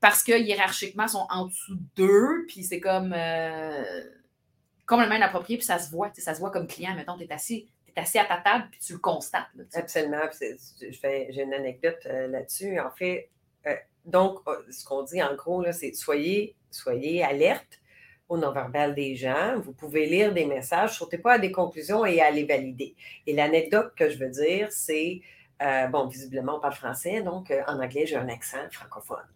parce 0.01 0.25
que 0.25 0.39
hiérarchiquement, 0.39 1.05
ils 1.05 1.11
sont 1.11 1.27
en 1.31 1.47
dessous 1.47 1.79
d'eux, 1.95 2.45
puis 2.49 2.65
c'est 2.65 2.81
comme 2.81 3.15
complètement 4.87 5.15
inapproprié, 5.15 5.59
puis 5.59 5.67
ça 5.67 5.79
se 5.79 5.91
voit, 5.91 6.11
ça 6.19 6.35
se 6.35 6.41
voit 6.41 6.51
comme 6.51 6.67
client, 6.67 6.95
mettons, 6.95 7.17
tu 7.17 7.25
es 7.25 7.33
assis 7.33 7.69
assis 7.97 8.19
à 8.19 8.25
ta 8.25 8.39
table 8.39 8.67
puis 8.71 8.81
tu 8.81 8.93
le 8.95 8.99
constates. 8.99 9.49
Absolument. 9.75 10.23
J'ai 10.41 11.43
une 11.43 11.55
anecdote 11.55 11.99
euh, 12.07 12.29
là-dessus. 12.29 12.79
En 12.81 12.91
fait, 12.91 13.31
euh, 13.67 13.75
donc, 14.05 14.41
euh, 14.49 14.63
ce 14.71 14.85
qu'on 14.85 15.03
dit 15.03 15.23
en 15.23 15.35
gros, 15.35 15.65
c'est 15.73 15.95
soyez, 15.95 16.57
soyez 16.71 17.25
alerte 17.25 17.81
au 18.29 18.37
non-verbal 18.37 18.95
des 18.95 19.17
gens. 19.17 19.59
Vous 19.61 19.73
pouvez 19.73 20.07
lire 20.07 20.33
des 20.33 20.47
messages, 20.47 20.99
sautez 20.99 21.19
pas 21.19 21.35
à 21.35 21.39
des 21.39 21.53
conclusions 21.53 22.05
et 22.05 22.21
à 22.21 22.31
les 22.31 22.45
valider. 22.45 22.95
Et 23.27 23.35
l'anecdote 23.35 23.93
que 23.97 24.09
je 24.09 24.19
veux 24.19 24.31
dire, 24.31 24.69
c'est, 24.73 25.21
bon, 25.91 26.07
visiblement, 26.07 26.57
on 26.57 26.61
parle 26.61 26.75
français, 26.75 27.23
donc 27.23 27.53
en 27.67 27.81
anglais, 27.81 28.07
j'ai 28.07 28.17
un 28.17 28.29
accent 28.29 28.67
francophone. 28.71 29.27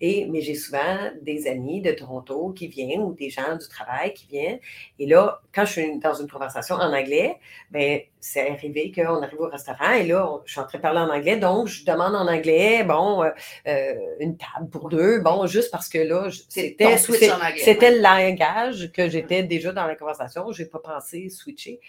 Et, 0.00 0.26
mais 0.30 0.40
j'ai 0.40 0.54
souvent 0.54 1.10
des 1.22 1.46
amis 1.46 1.80
de 1.80 1.92
Toronto 1.92 2.52
qui 2.56 2.68
viennent 2.68 3.02
ou 3.02 3.12
des 3.12 3.30
gens 3.30 3.56
du 3.56 3.68
travail 3.68 4.12
qui 4.14 4.26
viennent. 4.26 4.58
Et 4.98 5.06
là, 5.06 5.40
quand 5.54 5.64
je 5.64 5.72
suis 5.72 5.98
dans 5.98 6.14
une 6.14 6.28
conversation 6.28 6.76
en 6.76 6.92
anglais, 6.92 7.36
ben 7.70 8.00
c'est 8.20 8.50
arrivé 8.50 8.92
qu'on 8.92 9.22
arrive 9.22 9.40
au 9.40 9.48
restaurant 9.48 9.92
et 9.92 10.04
là, 10.04 10.40
je 10.44 10.52
suis 10.52 10.60
en 10.60 10.66
train 10.66 10.78
de 10.78 10.82
parler 10.82 11.00
en 11.00 11.08
anglais, 11.08 11.36
donc 11.36 11.68
je 11.68 11.84
demande 11.84 12.14
en 12.16 12.26
anglais, 12.26 12.82
bon, 12.82 13.22
euh, 13.22 13.30
euh, 13.66 13.94
une 14.20 14.36
table 14.36 14.68
pour 14.70 14.88
deux, 14.88 15.20
bon, 15.20 15.46
juste 15.46 15.70
parce 15.70 15.88
que 15.88 15.98
là, 15.98 16.28
c'était 16.48 16.96
c'était 16.98 17.92
le 17.92 18.00
langage 18.00 18.90
que 18.92 19.08
j'étais 19.08 19.42
déjà 19.44 19.72
dans 19.72 19.86
la 19.86 19.94
conversation, 19.94 20.50
je 20.52 20.62
n'ai 20.62 20.68
pas 20.68 20.80
pensé 20.80 21.28
switcher. 21.28 21.80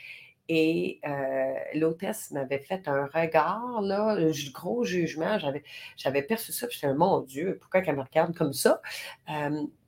Et 0.52 1.00
euh, 1.08 1.54
l'hôtesse 1.76 2.32
m'avait 2.32 2.58
fait 2.58 2.88
un 2.88 3.06
regard, 3.06 3.82
là, 3.84 4.18
gros 4.52 4.84
jugement. 4.84 5.38
J'avais, 5.38 5.64
j'avais 5.96 6.24
perçu 6.24 6.52
ça, 6.52 6.66
puis 6.66 6.80
j'étais, 6.82 6.92
mon 6.94 7.22
Dieu, 7.22 7.60
pourquoi 7.62 7.82
qu'elle 7.82 7.96
me 7.96 8.02
regarde 8.02 8.36
comme 8.36 8.54
ça? 8.54 8.82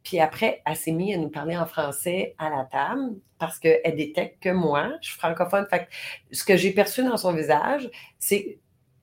puis 0.04 0.20
après, 0.20 0.62
elle 0.66 0.76
s'est 0.76 0.92
mise 0.92 1.16
à 1.16 1.20
nous 1.20 1.30
parler 1.30 1.56
en 1.56 1.66
français 1.66 2.36
à 2.40 2.50
la 2.50 2.66
table 2.66 3.16
parce 3.38 3.60
qu'elle 3.60 3.96
détecte 3.96 4.42
que 4.42 4.50
moi, 4.50 4.92
je 5.02 5.10
suis 5.10 5.20
francophone. 5.20 5.68
Fait 5.70 5.88
ce 6.32 6.44
que 6.44 6.58
j'ai 6.58 6.72
perçu 6.72 7.04
dans 7.04 7.18
son 7.18 7.34
visage, 7.34 7.90
c'est, 8.18 8.60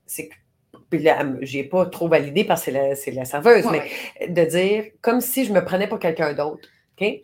c'est 0.07 0.29
puis 0.90 1.01
là, 1.01 1.25
j'ai 1.40 1.64
pas 1.64 1.87
trop 1.87 2.09
validé 2.09 2.44
parce 2.44 2.64
que 2.64 2.73
c'est 2.73 2.88
la, 2.88 2.97
c'est 2.97 3.11
la 3.11 3.25
serveuse, 3.25 3.64
mais 3.71 4.29
de 4.29 4.44
dire 4.44 4.85
comme 5.01 5.21
si 5.21 5.44
je 5.44 5.53
me 5.53 5.64
prenais 5.64 5.87
pour 5.87 5.99
quelqu'un 5.99 6.33
d'autre. 6.33 6.68
OK? 7.01 7.21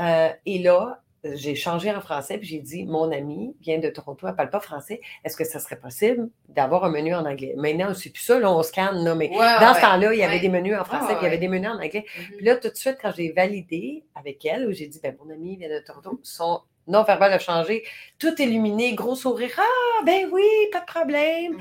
Euh, 0.00 0.28
et 0.46 0.58
là, 0.58 1.02
j'ai 1.24 1.54
changé 1.54 1.90
en 1.90 2.00
français, 2.00 2.38
puis 2.38 2.46
j'ai 2.46 2.60
dit 2.60 2.84
Mon 2.84 3.10
ami 3.10 3.54
vient 3.60 3.78
de 3.78 3.88
Toronto, 3.88 4.26
elle 4.26 4.32
ne 4.32 4.36
parle 4.36 4.50
pas 4.50 4.60
français. 4.60 5.00
Est-ce 5.24 5.36
que 5.36 5.44
ça 5.44 5.58
serait 5.58 5.78
possible 5.78 6.28
d'avoir 6.48 6.84
un 6.84 6.90
menu 6.90 7.14
en 7.14 7.24
anglais? 7.24 7.54
Maintenant, 7.56 7.92
c'est 7.94 8.10
plus 8.10 8.22
ça, 8.22 8.38
là, 8.38 8.52
on 8.52 8.62
scanne, 8.62 9.04
là, 9.04 9.14
mais 9.14 9.28
dans 9.28 9.74
ce 9.74 9.80
temps-là, 9.80 10.14
il 10.14 10.18
y 10.18 10.22
avait 10.22 10.40
des 10.40 10.48
menus 10.48 10.76
en 10.78 10.84
français, 10.84 11.14
puis 11.14 11.22
il 11.22 11.24
y 11.24 11.26
avait 11.26 11.38
des 11.38 11.48
menus 11.48 11.70
en 11.70 11.74
anglais. 11.74 12.04
Mm-hmm. 12.06 12.36
Puis 12.36 12.46
là, 12.46 12.56
tout 12.56 12.68
de 12.68 12.76
suite, 12.76 12.98
quand 13.00 13.12
j'ai 13.16 13.32
validé 13.32 14.04
avec 14.14 14.44
elle, 14.44 14.68
où 14.68 14.72
j'ai 14.72 14.86
dit 14.86 15.00
ben, 15.02 15.16
Mon 15.22 15.32
ami 15.32 15.56
vient 15.56 15.68
de 15.68 15.84
Toronto, 15.84 16.20
son 16.22 16.60
non-verbal 16.86 17.32
a 17.32 17.38
changé, 17.38 17.84
tout 18.18 18.40
illuminé, 18.40 18.94
gros 18.94 19.14
sourire 19.14 19.50
Ah, 19.58 20.04
ben 20.04 20.28
oui, 20.32 20.42
pas 20.72 20.80
de 20.80 20.86
problème. 20.86 21.58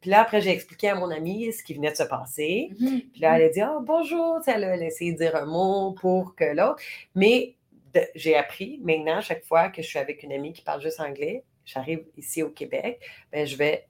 Puis 0.00 0.10
là, 0.10 0.20
après, 0.20 0.40
j'ai 0.40 0.50
expliqué 0.50 0.88
à 0.90 0.94
mon 0.94 1.10
amie 1.10 1.52
ce 1.52 1.64
qui 1.64 1.74
venait 1.74 1.90
de 1.90 1.96
se 1.96 2.04
passer. 2.04 2.70
Mm-hmm. 2.78 3.10
Puis 3.10 3.20
là, 3.20 3.36
elle 3.36 3.44
a 3.44 3.48
dit 3.48 3.60
Ah, 3.60 3.78
bonjour. 3.82 4.38
Elle 4.46 4.64
a 4.64 4.76
essayé 4.76 5.12
de 5.12 5.18
dire 5.18 5.34
un 5.34 5.46
mot 5.46 5.92
pour 5.92 6.36
que 6.36 6.44
l'autre. 6.44 6.80
Mais 7.14 7.56
j'ai 8.14 8.36
appris 8.36 8.80
maintenant, 8.82 9.20
chaque 9.20 9.44
fois 9.44 9.68
que 9.68 9.82
je 9.82 9.86
suis 9.86 9.98
avec 9.98 10.22
une 10.22 10.32
amie 10.32 10.52
qui 10.52 10.62
parle 10.62 10.80
juste 10.80 11.00
anglais, 11.00 11.44
j'arrive 11.64 12.04
ici 12.16 12.42
au 12.42 12.50
Québec, 12.50 13.00
ben, 13.32 13.46
je 13.46 13.56
vais 13.56 13.86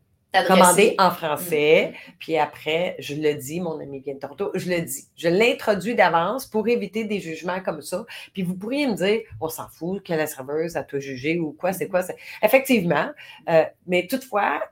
commander 0.46 0.94
en 0.98 1.10
français, 1.10 1.92
mm-hmm. 1.92 2.12
puis 2.18 2.36
après, 2.36 2.96
je 2.98 3.14
le 3.14 3.34
dis, 3.34 3.60
mon 3.60 3.80
ami 3.80 4.00
vient 4.00 4.14
de 4.14 4.18
Toronto, 4.18 4.50
je 4.54 4.68
le 4.70 4.82
dis. 4.82 5.08
Je 5.16 5.28
l'introduis 5.28 5.94
d'avance 5.94 6.46
pour 6.46 6.68
éviter 6.68 7.04
des 7.04 7.20
jugements 7.20 7.60
comme 7.60 7.80
ça. 7.80 8.04
Puis 8.34 8.42
vous 8.42 8.54
pourriez 8.54 8.86
me 8.86 8.94
dire, 8.94 9.20
on 9.40 9.48
s'en 9.48 9.68
fout 9.68 10.02
que 10.02 10.12
la 10.12 10.26
serveuse 10.26 10.76
a 10.76 10.84
tout 10.84 11.00
jugé 11.00 11.38
ou 11.38 11.52
quoi, 11.52 11.72
c'est 11.72 11.88
quoi. 11.88 12.02
Effectivement, 12.42 13.10
euh, 13.48 13.64
mais 13.86 14.06
toutefois, 14.06 14.62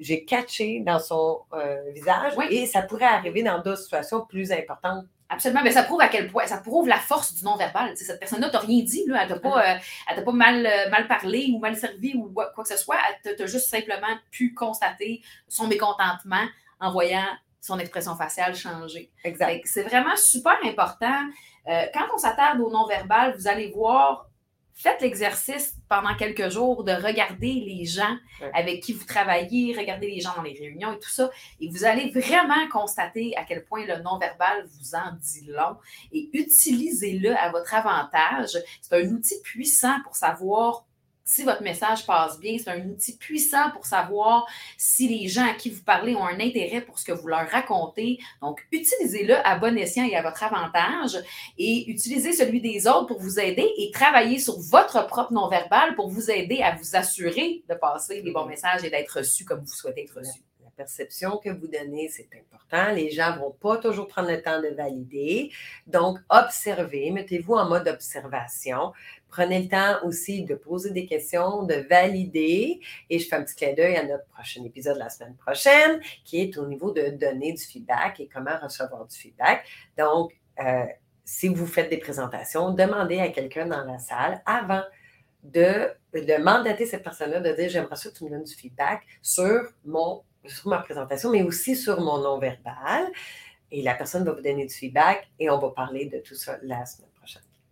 j'ai 0.00 0.24
catché 0.24 0.80
dans 0.80 0.98
son 0.98 1.40
euh, 1.52 1.76
visage 1.92 2.32
et 2.50 2.66
ça 2.66 2.82
pourrait 2.82 3.04
arriver 3.04 3.42
dans 3.42 3.60
d'autres 3.60 3.82
situations 3.82 4.24
plus 4.26 4.52
importantes 4.52 5.04
Absolument, 5.28 5.62
mais 5.64 5.72
ça 5.72 5.82
prouve 5.82 6.00
à 6.00 6.08
quel 6.08 6.30
point, 6.30 6.46
ça 6.46 6.58
prouve 6.58 6.86
la 6.86 6.98
force 6.98 7.34
du 7.34 7.44
non-verbal. 7.44 7.96
Cette 7.96 8.20
personne-là 8.20 8.50
t'a 8.50 8.58
rien 8.58 8.82
dit, 8.82 9.04
là, 9.06 9.22
elle 9.22 9.28
t'a 9.28 9.38
pas, 9.38 9.74
euh, 9.74 10.22
pas 10.22 10.32
mal, 10.32 10.66
euh, 10.66 10.90
mal 10.90 11.08
parlé 11.08 11.50
ou 11.52 11.58
mal 11.58 11.76
servi 11.76 12.14
ou 12.14 12.30
quoi, 12.30 12.52
que 12.56 12.68
ce 12.68 12.76
soit. 12.76 12.96
Elle 13.24 13.34
t'a 13.34 13.46
juste 13.46 13.68
simplement 13.68 14.18
pu 14.30 14.52
constater 14.52 15.22
son 15.48 15.66
mécontentement 15.66 16.44
en 16.78 16.92
voyant 16.92 17.26
son 17.60 17.78
expression 17.78 18.14
faciale 18.14 18.54
changer. 18.54 19.10
Exact. 19.24 19.62
C'est 19.64 19.84
vraiment 19.84 20.16
super 20.16 20.56
important. 20.64 21.20
Euh, 21.68 21.86
quand 21.94 22.06
on 22.14 22.18
s'attarde 22.18 22.60
au 22.60 22.70
non-verbal, 22.70 23.34
vous 23.36 23.48
allez 23.48 23.70
voir 23.70 24.28
faites 24.74 25.00
l'exercice 25.00 25.76
pendant 25.88 26.14
quelques 26.16 26.50
jours 26.50 26.84
de 26.84 26.92
regarder 26.92 27.52
les 27.52 27.84
gens 27.84 28.16
avec 28.52 28.82
qui 28.82 28.92
vous 28.92 29.04
travaillez, 29.04 29.76
regarder 29.76 30.10
les 30.10 30.20
gens 30.20 30.34
dans 30.36 30.42
les 30.42 30.58
réunions 30.58 30.92
et 30.92 30.98
tout 30.98 31.10
ça, 31.10 31.30
et 31.60 31.68
vous 31.68 31.84
allez 31.84 32.10
vraiment 32.10 32.68
constater 32.70 33.36
à 33.36 33.44
quel 33.44 33.64
point 33.64 33.86
le 33.86 34.02
non-verbal 34.02 34.66
vous 34.66 34.94
en 34.94 35.12
dit 35.12 35.46
long 35.46 35.76
et 36.12 36.28
utilisez-le 36.32 37.36
à 37.36 37.50
votre 37.50 37.72
avantage. 37.74 38.58
C'est 38.82 38.94
un 38.94 39.08
outil 39.10 39.40
puissant 39.42 39.96
pour 40.02 40.16
savoir 40.16 40.84
si 41.24 41.42
votre 41.42 41.62
message 41.62 42.06
passe 42.06 42.38
bien, 42.38 42.56
c'est 42.58 42.70
un 42.70 42.86
outil 42.86 43.16
puissant 43.16 43.70
pour 43.70 43.86
savoir 43.86 44.46
si 44.76 45.08
les 45.08 45.28
gens 45.28 45.46
à 45.46 45.54
qui 45.54 45.70
vous 45.70 45.82
parlez 45.82 46.14
ont 46.14 46.24
un 46.24 46.38
intérêt 46.38 46.82
pour 46.82 46.98
ce 46.98 47.04
que 47.04 47.12
vous 47.12 47.28
leur 47.28 47.48
racontez. 47.48 48.18
Donc, 48.42 48.66
utilisez-le 48.70 49.34
à 49.46 49.58
bon 49.58 49.76
escient 49.78 50.04
et 50.04 50.16
à 50.16 50.22
votre 50.22 50.42
avantage 50.42 51.16
et 51.56 51.90
utilisez 51.90 52.32
celui 52.32 52.60
des 52.60 52.86
autres 52.86 53.06
pour 53.06 53.20
vous 53.20 53.40
aider 53.40 53.68
et 53.78 53.90
travaillez 53.90 54.38
sur 54.38 54.58
votre 54.60 55.06
propre 55.06 55.32
non-verbal 55.32 55.94
pour 55.94 56.08
vous 56.08 56.30
aider 56.30 56.60
à 56.60 56.76
vous 56.76 56.94
assurer 56.94 57.62
de 57.68 57.74
passer 57.74 58.20
les 58.20 58.30
bons 58.30 58.46
messages 58.46 58.84
et 58.84 58.90
d'être 58.90 59.18
reçu 59.18 59.44
comme 59.44 59.60
vous 59.60 59.72
souhaitez 59.72 60.04
être 60.04 60.18
reçu 60.18 60.42
perception 60.74 61.38
que 61.38 61.50
vous 61.50 61.66
donnez, 61.66 62.08
c'est 62.08 62.28
important. 62.34 62.92
Les 62.94 63.10
gens 63.10 63.34
ne 63.34 63.40
vont 63.40 63.52
pas 63.52 63.78
toujours 63.78 64.06
prendre 64.06 64.28
le 64.30 64.42
temps 64.42 64.60
de 64.60 64.68
valider. 64.68 65.50
Donc, 65.86 66.18
observez, 66.28 67.10
mettez-vous 67.10 67.54
en 67.54 67.68
mode 67.68 67.88
observation. 67.88 68.92
Prenez 69.34 69.62
le 69.62 69.68
temps 69.68 70.06
aussi 70.06 70.44
de 70.44 70.54
poser 70.54 70.92
des 70.92 71.06
questions, 71.06 71.64
de 71.64 71.74
valider. 71.90 72.80
Et 73.10 73.18
je 73.18 73.26
fais 73.26 73.34
un 73.34 73.42
petit 73.42 73.56
clin 73.56 73.72
d'œil 73.72 73.96
à 73.96 74.04
notre 74.04 74.26
prochain 74.26 74.62
épisode 74.62 74.96
la 74.96 75.10
semaine 75.10 75.34
prochaine, 75.34 76.00
qui 76.24 76.40
est 76.40 76.56
au 76.56 76.68
niveau 76.68 76.92
de 76.92 77.08
donner 77.08 77.52
du 77.52 77.60
feedback 77.60 78.20
et 78.20 78.28
comment 78.32 78.56
recevoir 78.62 79.04
du 79.06 79.16
feedback. 79.16 79.64
Donc, 79.98 80.32
euh, 80.60 80.84
si 81.24 81.48
vous 81.48 81.66
faites 81.66 81.90
des 81.90 81.96
présentations, 81.98 82.70
demandez 82.70 83.18
à 83.18 83.28
quelqu'un 83.30 83.66
dans 83.66 83.84
la 83.84 83.98
salle 83.98 84.40
avant 84.46 84.84
de, 85.42 85.88
mandater 86.40 86.86
cette 86.86 87.02
personne-là, 87.02 87.40
de 87.40 87.52
dire 87.54 87.68
j'aimerais 87.68 87.96
ça 87.96 88.10
que 88.10 88.14
tu 88.14 88.24
me 88.24 88.30
donnes 88.30 88.44
du 88.44 88.54
feedback 88.54 89.02
sur, 89.20 89.62
mon, 89.84 90.22
sur 90.46 90.68
ma 90.68 90.78
présentation, 90.78 91.32
mais 91.32 91.42
aussi 91.42 91.74
sur 91.74 92.00
mon 92.00 92.18
non-verbal. 92.18 93.10
Et 93.72 93.82
la 93.82 93.94
personne 93.94 94.24
va 94.24 94.30
vous 94.30 94.42
donner 94.42 94.64
du 94.64 94.74
feedback 94.74 95.28
et 95.40 95.50
on 95.50 95.58
va 95.58 95.70
parler 95.70 96.06
de 96.06 96.18
tout 96.18 96.36
ça 96.36 96.56
la 96.62 96.86
semaine. 96.86 97.10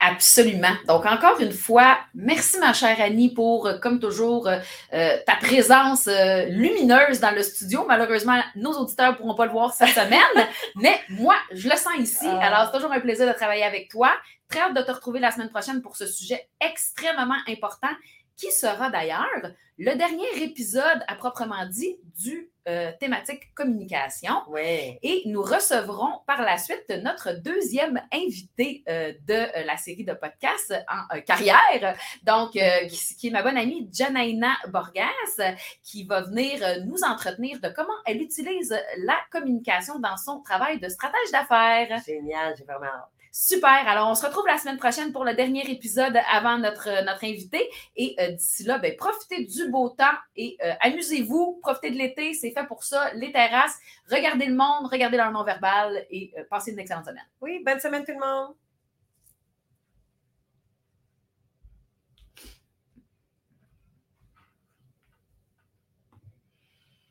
Absolument. 0.04 0.74
Donc, 0.88 1.06
encore 1.06 1.40
une 1.40 1.52
fois, 1.52 1.96
merci 2.12 2.58
ma 2.58 2.72
chère 2.72 3.00
Annie 3.00 3.32
pour, 3.32 3.68
euh, 3.68 3.78
comme 3.78 4.00
toujours, 4.00 4.48
euh, 4.48 4.58
euh, 4.92 5.16
ta 5.24 5.36
présence 5.36 6.08
lumineuse 6.48 7.20
dans 7.20 7.30
le 7.30 7.42
studio. 7.44 7.84
Malheureusement, 7.86 8.40
nos 8.56 8.72
auditeurs 8.72 9.12
ne 9.12 9.16
pourront 9.16 9.36
pas 9.36 9.46
le 9.46 9.52
voir 9.52 9.72
cette 9.72 9.90
semaine, 9.90 10.48
mais 10.74 11.00
moi, 11.08 11.36
je 11.52 11.68
le 11.68 11.76
sens 11.76 11.92
ici. 11.98 12.26
Ah. 12.26 12.46
Alors, 12.46 12.66
c'est 12.66 12.78
toujours 12.78 12.92
un 12.92 12.98
plaisir 12.98 13.28
de 13.28 13.32
travailler 13.32 13.62
avec 13.62 13.90
toi. 13.90 14.10
Très 14.48 14.58
hâte 14.58 14.74
de 14.74 14.82
te 14.82 14.90
retrouver 14.90 15.20
la 15.20 15.30
semaine 15.30 15.50
prochaine 15.50 15.80
pour 15.82 15.96
ce 15.96 16.04
sujet 16.04 16.48
extrêmement 16.60 17.38
important 17.46 17.94
qui 18.42 18.50
sera 18.50 18.90
d'ailleurs 18.90 19.52
le 19.78 19.94
dernier 19.94 20.42
épisode 20.42 21.05
à 21.07 21.14
proprement 21.14 21.64
dit 21.66 21.96
du 22.20 22.50
euh, 22.68 22.90
thématique 22.98 23.55
communication. 23.55 24.35
Et 24.57 25.22
nous 25.26 25.42
recevrons 25.42 26.20
par 26.26 26.42
la 26.42 26.59
suite 26.59 26.92
notre 27.05 27.35
deuxième 27.40 28.02
invité 28.12 28.83
euh, 28.88 29.12
de 29.28 29.35
euh, 29.35 29.64
la 29.64 29.76
série 29.76 30.05
de 30.05 30.12
podcasts 30.12 30.74
en 30.88 31.20
carrière, 31.20 31.96
donc 32.24 32.52
qui, 32.52 33.28
est 33.28 33.31
ma 33.31 33.42
bonne 33.44 33.57
amie 33.57 33.88
Janaina 33.92 34.55
Borgas, 34.68 35.55
qui 35.85 36.05
va 36.05 36.22
venir 36.22 36.59
nous 36.85 36.98
entretenir 37.05 37.61
de 37.61 37.68
comment 37.68 37.94
elle 38.07 38.20
utilise 38.20 38.76
la 38.98 39.18
communication 39.31 40.00
dans 40.00 40.16
son 40.16 40.42
travail 40.42 40.81
de 40.81 40.88
stratège 40.88 41.31
d'affaires. 41.31 42.02
Génial, 42.05 42.57
j'ai 42.59 42.64
vraiment 42.64 42.87
hâte. 42.87 43.21
Super. 43.35 43.88
Alors, 43.88 44.11
on 44.11 44.14
se 44.14 44.27
retrouve 44.27 44.47
la 44.47 44.59
semaine 44.59 44.77
prochaine 44.77 45.11
pour 45.11 45.25
le 45.25 45.33
dernier 45.33 45.62
épisode 45.71 46.18
avant 46.31 46.59
notre, 46.59 46.87
euh, 46.90 47.03
notre 47.03 47.25
invité. 47.25 47.66
Et 47.97 48.14
euh, 48.21 48.33
d'ici 48.33 48.64
là, 48.64 48.77
ben, 48.77 48.95
profitez 48.95 49.47
du 49.47 49.71
beau 49.71 49.88
temps 49.88 50.05
et 50.37 50.59
euh, 50.62 50.75
amusez-vous. 50.83 51.59
Profitez 51.62 51.92
de 51.92 51.97
l'été. 51.97 52.35
C'est 52.35 52.51
fait 52.51 52.66
pour 52.66 52.85
ça. 52.85 53.11
Les 53.14 53.33
terrasses. 53.33 53.79
Regardez 54.11 54.45
le 54.45 54.55
monde, 54.55 54.87
regardez 54.92 55.16
leur 55.16 55.33
non-verbal 55.33 56.05
et 56.11 56.35
passez 56.51 56.73
une 56.73 56.79
excellente 56.79 57.07
semaine. 57.07 57.25
Oui, 57.40 57.62
bonne 57.64 57.81
semaine 57.81 58.05
tout 58.05 58.12
le 58.12 58.18
monde. 58.18 58.55